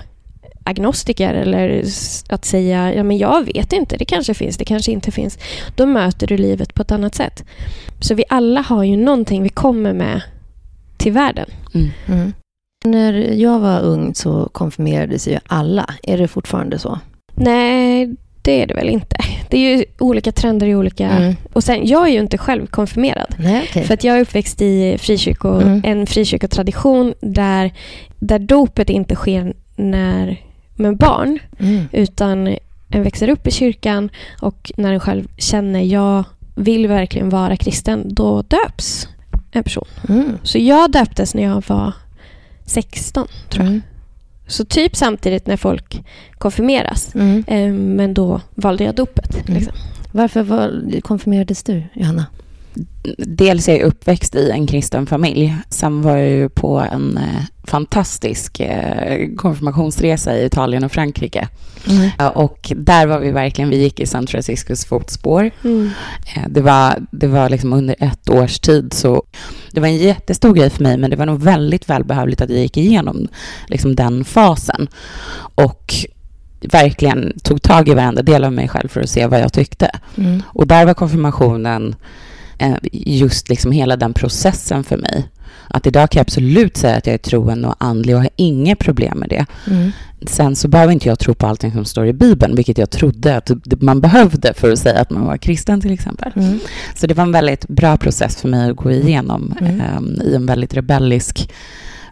[0.64, 1.84] agnostiker eller
[2.28, 5.38] att säga ja men jag vet inte, det kanske finns, det kanske inte finns.
[5.74, 7.44] Då möter du livet på ett annat sätt.
[8.00, 10.22] Så vi alla har ju någonting vi kommer med
[10.96, 11.50] till världen.
[11.74, 11.90] Mm.
[12.06, 12.32] Mm.
[12.84, 15.94] När jag var ung så konfirmerades ju alla.
[16.02, 16.98] Är det fortfarande så?
[17.34, 19.16] Nej, det är det väl inte.
[19.48, 21.10] Det är ju olika trender i olika...
[21.10, 21.34] Mm.
[21.52, 23.34] Och sen, jag är ju inte själv konfirmerad.
[23.38, 23.84] Nej, okej.
[23.84, 25.82] För att jag är uppväxt i frikyrko, Mm.
[25.84, 27.72] en frikyrkotradition där,
[28.18, 30.40] där dopet inte sker när,
[30.82, 31.38] med barn.
[31.58, 31.84] Mm.
[31.92, 32.56] Utan
[32.88, 38.14] en växer upp i kyrkan och när en själv känner jag vill verkligen vara kristen,
[38.14, 39.08] då döps
[39.52, 39.86] en person.
[40.08, 40.38] Mm.
[40.42, 41.92] Så jag döptes när jag var
[42.66, 43.70] 16, tror jag.
[43.70, 43.82] Mm.
[44.46, 46.04] Så typ samtidigt när folk
[46.38, 47.14] konfirmeras.
[47.14, 47.44] Mm.
[47.46, 49.34] Eh, Men då valde jag dopet.
[49.34, 49.54] Mm.
[49.54, 49.74] Liksom.
[50.12, 52.26] Varför var, konfirmerades du, Johanna?
[53.18, 55.56] Dels är jag uppväxt i en kristen familj.
[55.68, 61.48] Sen var jag ju på en eh, fantastisk eh, konfirmationsresa i Italien och Frankrike.
[61.88, 62.10] Mm.
[62.34, 65.50] Och där var vi verkligen, vi gick i San Franciscos fotspår.
[65.64, 65.90] Mm.
[66.36, 69.22] Eh, Det var, det var liksom under ett års tid så
[69.70, 72.58] det var en jättestor grej för mig men det var nog väldigt välbehövligt att jag
[72.58, 73.28] gick igenom
[73.66, 74.88] liksom den fasen
[75.54, 75.94] och
[76.60, 79.90] verkligen tog tag i varenda del av mig själv för att se vad jag tyckte.
[80.16, 80.42] Mm.
[80.46, 81.94] Och där var konfirmationen
[82.92, 85.28] just liksom hela den processen för mig.
[85.68, 88.76] Att idag kan jag absolut säga att jag är troende och andlig och har inga
[88.76, 89.46] problem med det.
[89.70, 89.90] Mm.
[90.26, 93.36] Sen så behöver inte jag tro på allting som står i Bibeln, vilket jag trodde
[93.36, 93.50] att
[93.82, 96.32] man behövde för att säga att man var kristen till exempel.
[96.36, 96.60] Mm.
[96.96, 99.80] Så det var en väldigt bra process för mig att gå igenom Mm.
[99.80, 101.50] ehm, i en väldigt rebellisk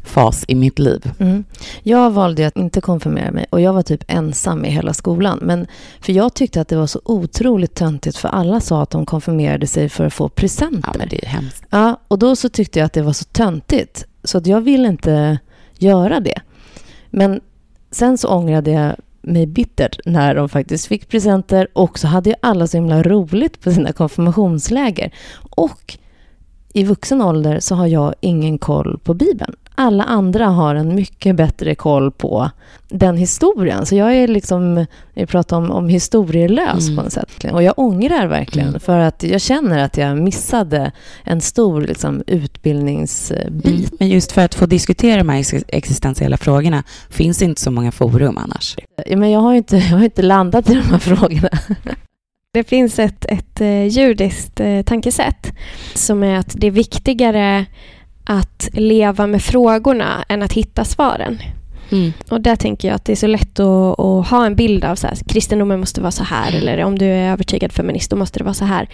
[0.04, 1.10] fas i mitt liv.
[1.18, 1.44] Mm.
[1.82, 5.38] Jag valde att inte konfirmera mig och jag var typ ensam i hela skolan.
[5.42, 5.66] Men
[6.00, 9.66] för jag tyckte att det var så otroligt töntigt för alla sa att de konfirmerade
[9.66, 10.90] sig för att få presenter.
[10.92, 11.64] Ja, men det är hemskt.
[11.70, 14.88] Ja, och då så tyckte jag att det var så töntigt så att jag ville
[14.88, 15.38] inte
[15.78, 16.40] göra det.
[17.11, 17.40] Men
[17.90, 22.36] sen så ångrade jag mig bittert när de faktiskt fick presenter och så hade ju
[22.42, 25.14] alla så himla roligt på sina konfirmationsläger.
[25.40, 25.98] Och
[26.72, 29.57] i vuxen ålder så har jag ingen koll på Bibeln.
[29.83, 32.51] Alla andra har en mycket bättre koll på
[32.89, 33.87] den historien.
[33.87, 36.97] Så jag är liksom, jag pratar om, om historielös Mm.
[36.97, 37.45] på något sätt.
[37.53, 38.81] Och jag ångrar verkligen Mm.
[38.81, 40.93] för att jag känner att jag missade
[41.24, 43.66] en stor liksom, utbildningsbit.
[43.66, 43.85] Mm.
[43.99, 47.70] Men just för att få diskutera de här ex- existentiella frågorna finns det inte så
[47.70, 48.76] många forum annars.
[49.07, 51.49] Ja, men jag har inte, jag har inte landat i de här frågorna.
[52.55, 55.53] Det finns ett, ett eh, judiskt eh, tankesätt
[55.95, 57.66] som är att det är viktigare
[58.31, 61.39] att leva med frågorna än att hitta svaren.
[61.93, 62.12] Mm.
[62.28, 64.95] Och där tänker jag att det är så lätt att, att ha en bild av
[64.97, 68.39] så här, kristendomen måste vara så här eller om du är övertygad feminist då måste
[68.39, 68.89] det vara så här.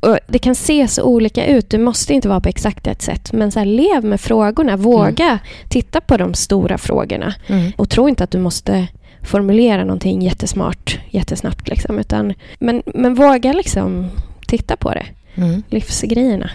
[0.00, 3.32] Och det kan se så olika ut, det måste inte vara på exakt ett sätt.
[3.32, 7.72] Men så här, lev med frågorna, våga titta på de stora frågorna Mm.
[7.76, 8.86] och tro inte att du måste
[9.22, 11.68] formulera någonting jättesmart jättesnabbt.
[11.68, 14.08] Liksom, utan, men, men våga liksom
[14.46, 15.62] titta på det, Mm.
[15.70, 16.50] livsgrejerna.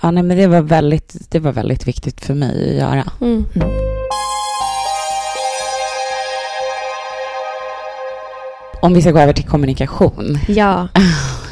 [0.00, 0.06] Mm.
[0.06, 3.04] Ja, nej, men det var, väldigt, det var väldigt viktigt för mig att göra.
[3.20, 3.44] Mm.
[8.82, 10.38] Om vi ska gå över till kommunikation.
[10.48, 10.88] Ja.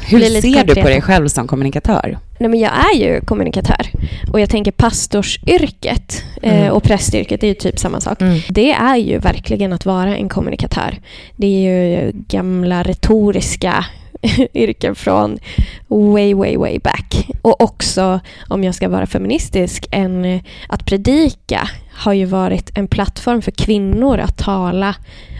[0.09, 0.89] Hur ser du på konkreta.
[0.89, 2.17] dig själv som kommunikatör?
[2.39, 3.89] Nej, men jag är ju kommunikatör
[4.31, 6.73] och jag tänker pastorsyrket eh, Mm.
[6.73, 8.21] och prästyrket är ju typ samma sak.
[8.21, 8.39] Mm.
[8.49, 10.99] Det är ju verkligen att vara en kommunikatör.
[11.35, 13.85] Det är ju gamla retoriska
[14.53, 15.39] yrken från
[15.87, 17.29] way, way, way back.
[17.41, 23.41] Och också, om jag ska vara feministisk, en, att predika har ju varit en plattform
[23.41, 24.95] för kvinnor att tala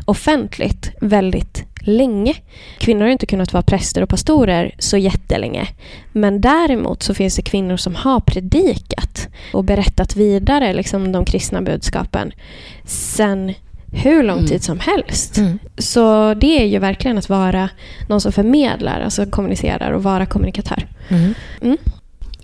[0.05, 2.33] offentligt väldigt länge.
[2.77, 5.67] Kvinnor har inte kunnat vara präster och pastorer så jättelänge.
[6.11, 11.61] Men däremot så finns det kvinnor som har predikat och berättat vidare liksom, de kristna
[11.61, 12.31] budskapen
[12.85, 13.53] sen
[13.91, 14.47] hur lång Mm.
[14.49, 15.37] tid som helst.
[15.37, 15.59] Mm.
[15.77, 17.69] Så det är ju verkligen att vara
[18.09, 20.87] någon som förmedlar, alltså kommunicerar och vara kommunikatör.
[21.09, 21.77] Mm.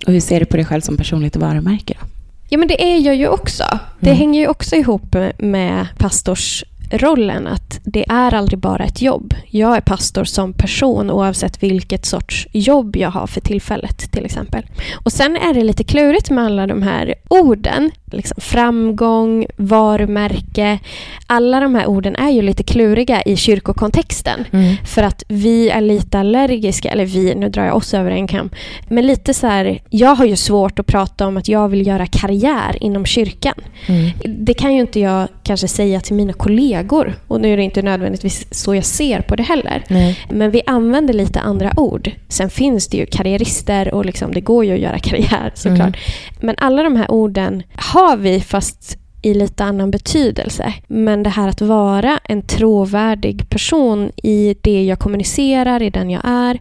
[0.06, 1.94] Och hur ser du på dig själv som personligt varumärke?
[2.00, 2.06] Då?
[2.48, 3.64] Ja, men det är jag ju också.
[4.00, 4.18] Det Mm.
[4.18, 7.46] hänger ju också ihop med pastorsrollen.
[7.46, 9.34] Att det är aldrig bara ett jobb.
[9.50, 14.62] Jag är pastor som person oavsett vilket sorts jobb jag har för tillfället till exempel.
[15.04, 17.90] Och sen är det lite klurigt med alla de här orden.
[18.14, 20.78] Liksom framgång, varumärke.
[21.26, 24.44] Alla de här orden är ju lite kluriga i kyrkokontexten.
[24.52, 24.76] Mm.
[24.84, 28.50] För att vi är lite allergiska, eller vi, nu drar jag oss över en kam.
[28.88, 32.06] Men lite så här, jag har ju svårt att prata om att jag vill göra
[32.06, 33.54] karriär inom kyrkan.
[33.86, 34.10] Mm.
[34.24, 37.14] Det kan ju inte jag kanske säga till mina kollegor.
[37.28, 39.84] Och nu är det inte nödvändigtvis så jag ser på det heller.
[39.88, 40.18] Nej.
[40.30, 42.10] Men vi använder lite andra ord.
[42.28, 45.80] Sen finns det ju karriärister och liksom, det går ju att göra karriär såklart.
[45.80, 45.92] Mm.
[46.40, 50.74] Men alla de här orden har vi fast i lite annan betydelse.
[50.86, 56.22] Men det här att vara en trovärdig person i det jag kommunicerar, i den jag
[56.24, 56.60] är,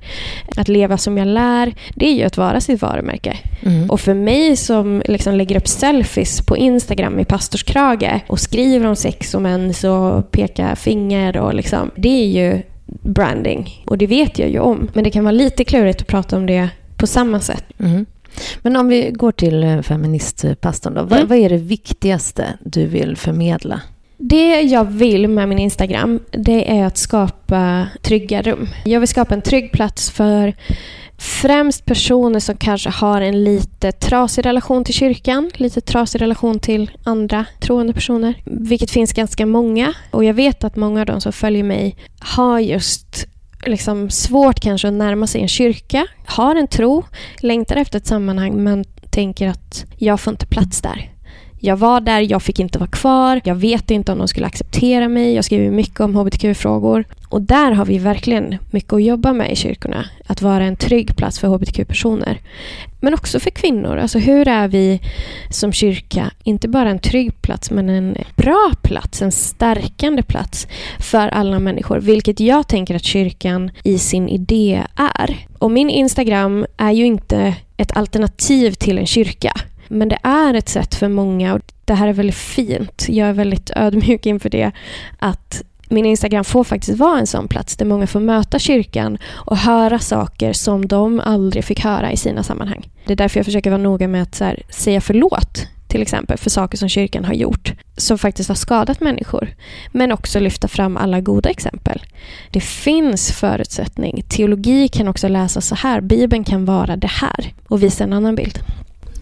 [0.57, 3.37] att leva som jag lär, det är ju att vara sitt varumärke.
[3.61, 3.89] Mm.
[3.91, 8.95] Och för mig som liksom lägger upp selfies på Instagram i pastorskrage och skriver om
[8.95, 13.83] sex och mens och pekar finger och liksom, det är ju branding.
[13.85, 14.89] Och det vet jag ju om.
[14.93, 17.65] Men det kan vara lite klurigt att prata om det på samma sätt.
[17.79, 18.05] Mm.
[18.61, 21.01] Men om vi går till eh, feministpastorn då.
[21.03, 21.27] Vad, Mm.
[21.27, 23.81] vad är det viktigaste du vill förmedla?
[24.17, 28.67] Det jag vill med min Instagram, det är att skapa trygga rum.
[28.85, 30.53] Jag vill skapa en trygg plats för
[31.17, 36.91] främst personer som kanske har en lite trasig relation till kyrkan, lite trasig relation till
[37.03, 39.93] andra troende personer, vilket finns ganska många.
[40.11, 43.25] Och jag vet att många av de som följer mig har just
[43.65, 47.03] liksom svårt kanske att närma sig en kyrka, har en tro,
[47.37, 51.09] längtar efter ett sammanhang men tänker att jag får inte plats där.
[51.59, 53.41] Jag var där, jag fick inte vara kvar.
[53.43, 55.33] Jag vet inte om de skulle acceptera mig.
[55.33, 57.05] Jag skriver mycket om hbtq-frågor.
[57.33, 60.05] Och där har vi verkligen mycket att jobba med i kyrkorna.
[60.27, 62.41] Att vara en trygg plats för hbtq-personer.
[62.99, 63.97] Men också för kvinnor.
[63.97, 65.01] Alltså hur är vi
[65.49, 70.67] som kyrka, inte bara en trygg plats, men en bra plats, en stärkande plats
[70.99, 71.99] för alla människor.
[71.99, 75.37] Vilket jag tänker att kyrkan i sin idé är.
[75.57, 79.53] Och min Instagram är ju inte ett alternativ till en kyrka.
[79.87, 83.33] Men det är ett sätt för många, och det här är väldigt fint, jag är
[83.33, 84.71] väldigt ödmjuk inför det,
[85.19, 89.57] att min Instagram får faktiskt vara en sån plats där många får möta kyrkan och
[89.57, 92.89] höra saker som de aldrig fick höra i sina sammanhang.
[93.05, 96.37] Det är därför jag försöker vara noga med att så här, säga förlåt till exempel
[96.37, 99.49] för saker som kyrkan har gjort som faktiskt har skadat människor.
[99.91, 102.01] Men också lyfta fram alla goda exempel.
[102.51, 104.23] Det finns förutsättning.
[104.29, 106.01] Teologi kan också läsas så här.
[106.01, 108.59] Bibeln kan vara det här och visa en annan bild.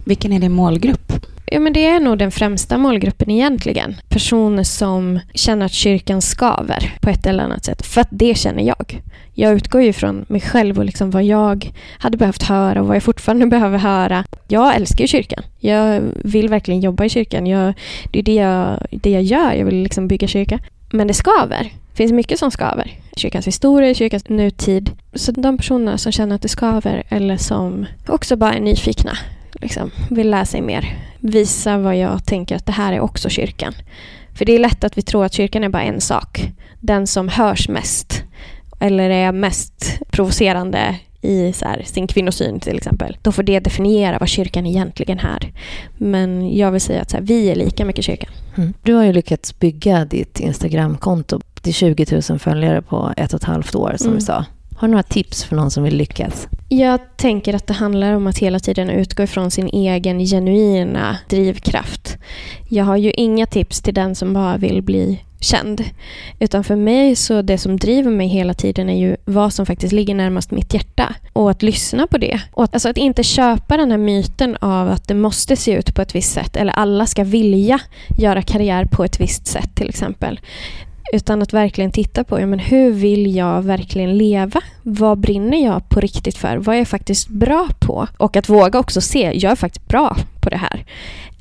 [0.05, 1.13] Vilken är din målgrupp?
[1.53, 3.95] Ja, men det är nog den främsta målgruppen egentligen.
[4.09, 7.85] Personer som känner att kyrkan skaver på ett eller annat sätt.
[7.85, 9.01] För att det känner jag.
[9.33, 12.95] Jag utgår ju från mig själv och liksom vad jag hade behövt höra och vad
[12.95, 14.23] jag fortfarande behöver höra.
[14.47, 15.43] Jag älskar ju kyrkan.
[15.59, 17.47] Jag vill verkligen jobba i kyrkan.
[17.47, 17.73] Jag,
[18.11, 19.53] det är det jag, det jag gör.
[19.53, 20.59] Jag vill liksom bygga kyrka.
[20.91, 21.63] Men det skaver.
[21.63, 22.91] Det finns mycket som skaver.
[23.15, 24.91] Kyrkans historia, kyrkans nutid.
[25.13, 29.17] Så de personerna som känner att det skaver eller som också bara är nyfikna
[29.61, 30.97] liksom, vill lära sig mer.
[31.19, 33.73] Visa vad jag tänker att det här är också kyrkan.
[34.33, 36.51] För det är lätt att vi tror att kyrkan är bara en sak.
[36.79, 38.23] Den som hörs mest
[38.79, 43.17] eller är mest provocerande i här, sin kvinnosyn till exempel.
[43.21, 45.53] Då får det definiera vad kyrkan egentligen är.
[45.97, 48.31] Men jag vill säga att här, vi är lika mycket kyrkan.
[48.57, 48.73] Mm.
[48.83, 53.43] Du har ju lyckats bygga ditt Instagramkonto till 20 000 följare på ett och ett
[53.43, 54.19] halvt år som mm.
[54.19, 54.45] vi sa.
[54.81, 56.47] Har du några tips för någon som vill lyckas?
[56.69, 62.17] Jag tänker att det handlar om att hela tiden utgå ifrån sin egen genuina drivkraft.
[62.69, 65.83] Jag har ju inga tips till den som bara vill bli känd.
[66.39, 69.93] Utan för mig så det som driver mig hela tiden är ju vad som faktiskt
[69.93, 71.15] ligger närmast mitt hjärta.
[71.33, 72.41] Och att lyssna på det.
[72.51, 75.95] Och att, alltså att inte köpa den här myten av att det måste se ut
[75.95, 76.55] på ett visst sätt.
[76.55, 77.79] Eller alla ska vilja
[78.17, 80.39] göra karriär på ett visst sätt till exempel.
[81.13, 84.61] Utan att verkligen titta på ja, men hur vill jag verkligen leva?
[84.83, 86.57] Vad brinner jag på riktigt för?
[86.57, 88.07] Vad är jag faktiskt bra på?
[88.17, 90.85] Och att våga också se, jag är faktiskt bra på det här.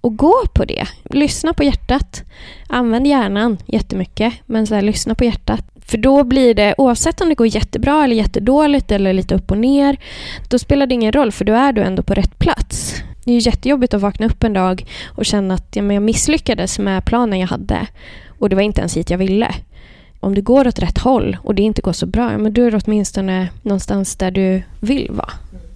[0.00, 0.86] Och gå på det.
[1.04, 2.22] Lyssna på hjärtat.
[2.68, 5.64] Använd hjärnan jättemycket, men så här, lyssna på hjärtat.
[5.90, 9.58] För då blir det, oavsett om det går jättebra eller jättedåligt eller lite upp och
[9.58, 9.96] ner,
[10.48, 12.94] då spelar det ingen roll för då är du ändå på rätt plats.
[13.24, 16.02] Det är ju jättejobbigt att vakna upp en dag och känna att ja, men jag
[16.02, 17.86] misslyckades med planen jag hade
[18.40, 19.54] och det var inte ens hit jag ville.
[20.20, 22.70] Om du går åt rätt håll och det inte går så bra, men då är
[22.70, 25.30] du åtminstone någonstans där du vill vara.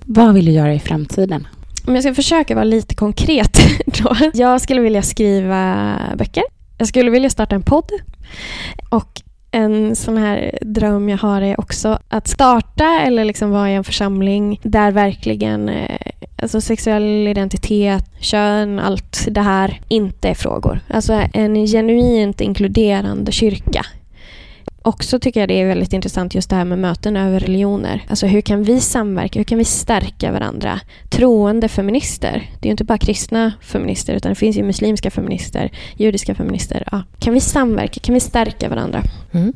[0.04, 1.46] Vad vill du göra i framtiden?
[1.86, 4.16] Om jag ska försöka vara lite konkret då.
[4.34, 6.44] Jag skulle vilja skriva böcker.
[6.78, 7.90] Jag skulle vilja starta en podd.
[8.88, 9.22] Och
[9.54, 13.84] en sån här dröm jag har är också att starta eller liksom vara i en
[13.84, 15.96] församling där verkligen eh,
[16.36, 20.80] alltså sexuell identitet, kön, allt det här inte är frågor.
[20.88, 23.86] Alltså en genuint inkluderande kyrka
[24.86, 28.04] också tycker jag det är väldigt intressant just det här med möten över religioner.
[28.08, 29.38] Alltså hur kan vi samverka?
[29.38, 30.80] Hur kan vi stärka varandra?
[31.10, 32.50] Troende feminister.
[32.60, 36.88] Det är ju inte bara kristna feminister utan det finns ju muslimska feminister, judiska feminister.
[36.92, 37.02] Ja.
[37.18, 38.00] Kan vi samverka?
[38.00, 39.02] Kan vi stärka varandra?
[39.32, 39.52] Mm.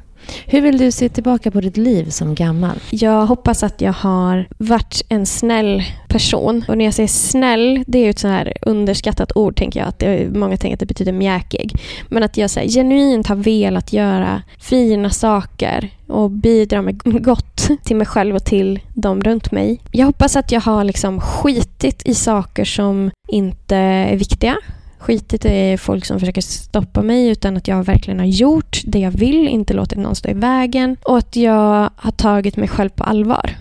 [0.47, 2.81] Hur vill du se tillbaka på ditt liv som gammal?
[2.91, 6.64] Jag hoppas att jag har varit en snäll person.
[6.68, 9.89] Och när jag säger snäll, det är ett så här underskattat ord, tänker jag.
[9.89, 11.72] Att det, många tänker att det betyder mjäkig.
[12.09, 17.68] Men att jag så här, genuint har velat göra fina saker och bidra med gott
[17.85, 19.81] till mig själv och till de runt mig.
[19.93, 24.57] Jag hoppas att jag har liksom skitit i saker som inte är viktiga
[24.99, 29.11] skitit i folk som försöker stoppa mig utan att jag verkligen har gjort det jag
[29.11, 33.05] vill, inte låtit någon stå i vägen och att jag har tagit mig själv på
[33.05, 33.57] allvar.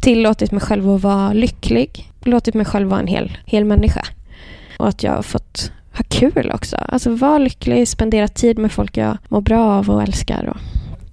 [0.00, 4.04] Tillåtit mig själv att vara lycklig, låtit mig själv vara en hel, hel människa.
[4.78, 6.76] Och att jag har fått ha kul också.
[6.76, 10.56] Alltså vara lycklig, spendera tid med folk jag mår bra av och älskar och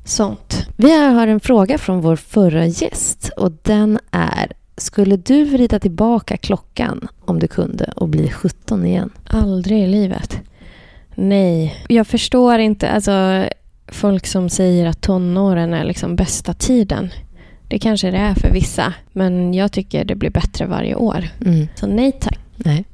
[0.03, 0.67] sånt.
[0.75, 4.51] Vi har en fråga från vår förra gäst och den är
[4.81, 9.09] skulle du vrida tillbaka klockan om du kunde och bli 17 igen?
[9.23, 10.39] Aldrig i livet.
[11.15, 11.75] Nej.
[11.87, 13.45] Jag förstår inte alltså,
[13.87, 17.09] folk som säger att tonåren är liksom bästa tiden.
[17.67, 21.27] Det kanske det är för vissa, men jag tycker det blir bättre varje år.
[21.45, 21.67] Mm.
[21.75, 22.39] Så nej tack.
[22.55, 22.85] Nej.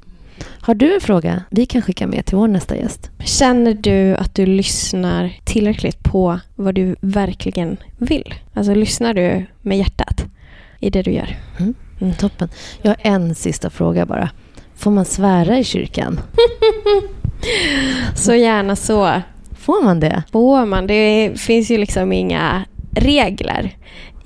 [0.60, 3.10] Har du en fråga vi kan skicka med till vår nästa gäst?
[3.24, 8.34] Känner du att du lyssnar tillräckligt på vad du verkligen vill?
[8.54, 10.17] Alltså lyssnar du med hjärtat?
[10.80, 11.36] I det du gör.
[11.58, 11.74] Mm.
[12.00, 12.48] Mm, toppen.
[12.82, 14.30] Jag har en sista fråga bara.
[14.76, 16.20] Får man svära i kyrkan?
[18.14, 19.22] så gärna så.
[19.58, 20.22] Får man det?
[20.32, 20.86] Får man.
[20.86, 23.76] Det finns ju liksom inga regler.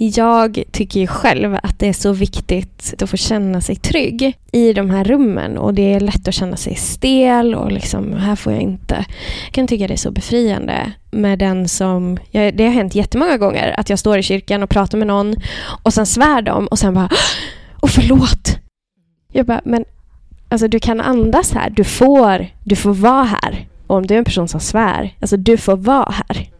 [0.05, 4.73] Jag tycker ju själv att det är så viktigt att få känna sig trygg i
[4.73, 8.53] de här rummen och det är lätt att känna sig stel och liksom, här får
[8.53, 9.05] jag inte.
[9.45, 13.81] Jag kan tycka det är så befriande med den som, det har hänt jättemånga gånger
[13.81, 15.35] att jag står i kyrkan och pratar med någon
[15.83, 17.09] och sen svär de och sen bara,
[17.81, 18.59] och förlåt.
[19.33, 19.85] Jag bara, men
[20.49, 23.69] alltså du kan andas här, du får, du får vara här.
[23.87, 26.52] Och om du är en person som svär, alltså du får vara här.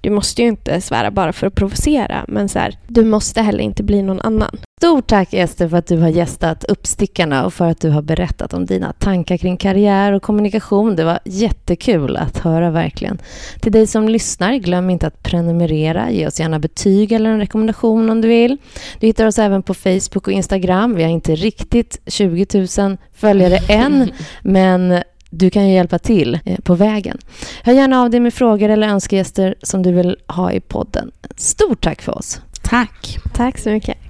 [0.00, 3.60] Du måste ju inte svära bara för att provocera, men så här, du måste heller
[3.60, 4.58] inte bli någon annan.
[4.80, 8.54] Stort tack Ester för att du har gästat Uppstickarna och för att du har berättat
[8.54, 10.96] om dina tankar kring karriär och kommunikation.
[10.96, 13.18] Det var jättekul att höra verkligen.
[13.60, 16.10] Till dig som lyssnar, glöm inte att prenumerera.
[16.10, 18.56] Ge oss gärna betyg eller en rekommendation om du vill.
[19.00, 20.94] Du hittar oss även på Facebook och Instagram.
[20.94, 22.46] Vi har inte riktigt 20
[22.78, 27.18] 000 följare än, men du kan ju hjälpa till eh, på vägen.
[27.62, 31.10] Hör gärna av dig med frågor eller önskegäster som du vill ha i podden.
[31.36, 32.40] Stort tack för oss.
[32.62, 33.18] Tack.
[33.34, 34.09] Tack så mycket.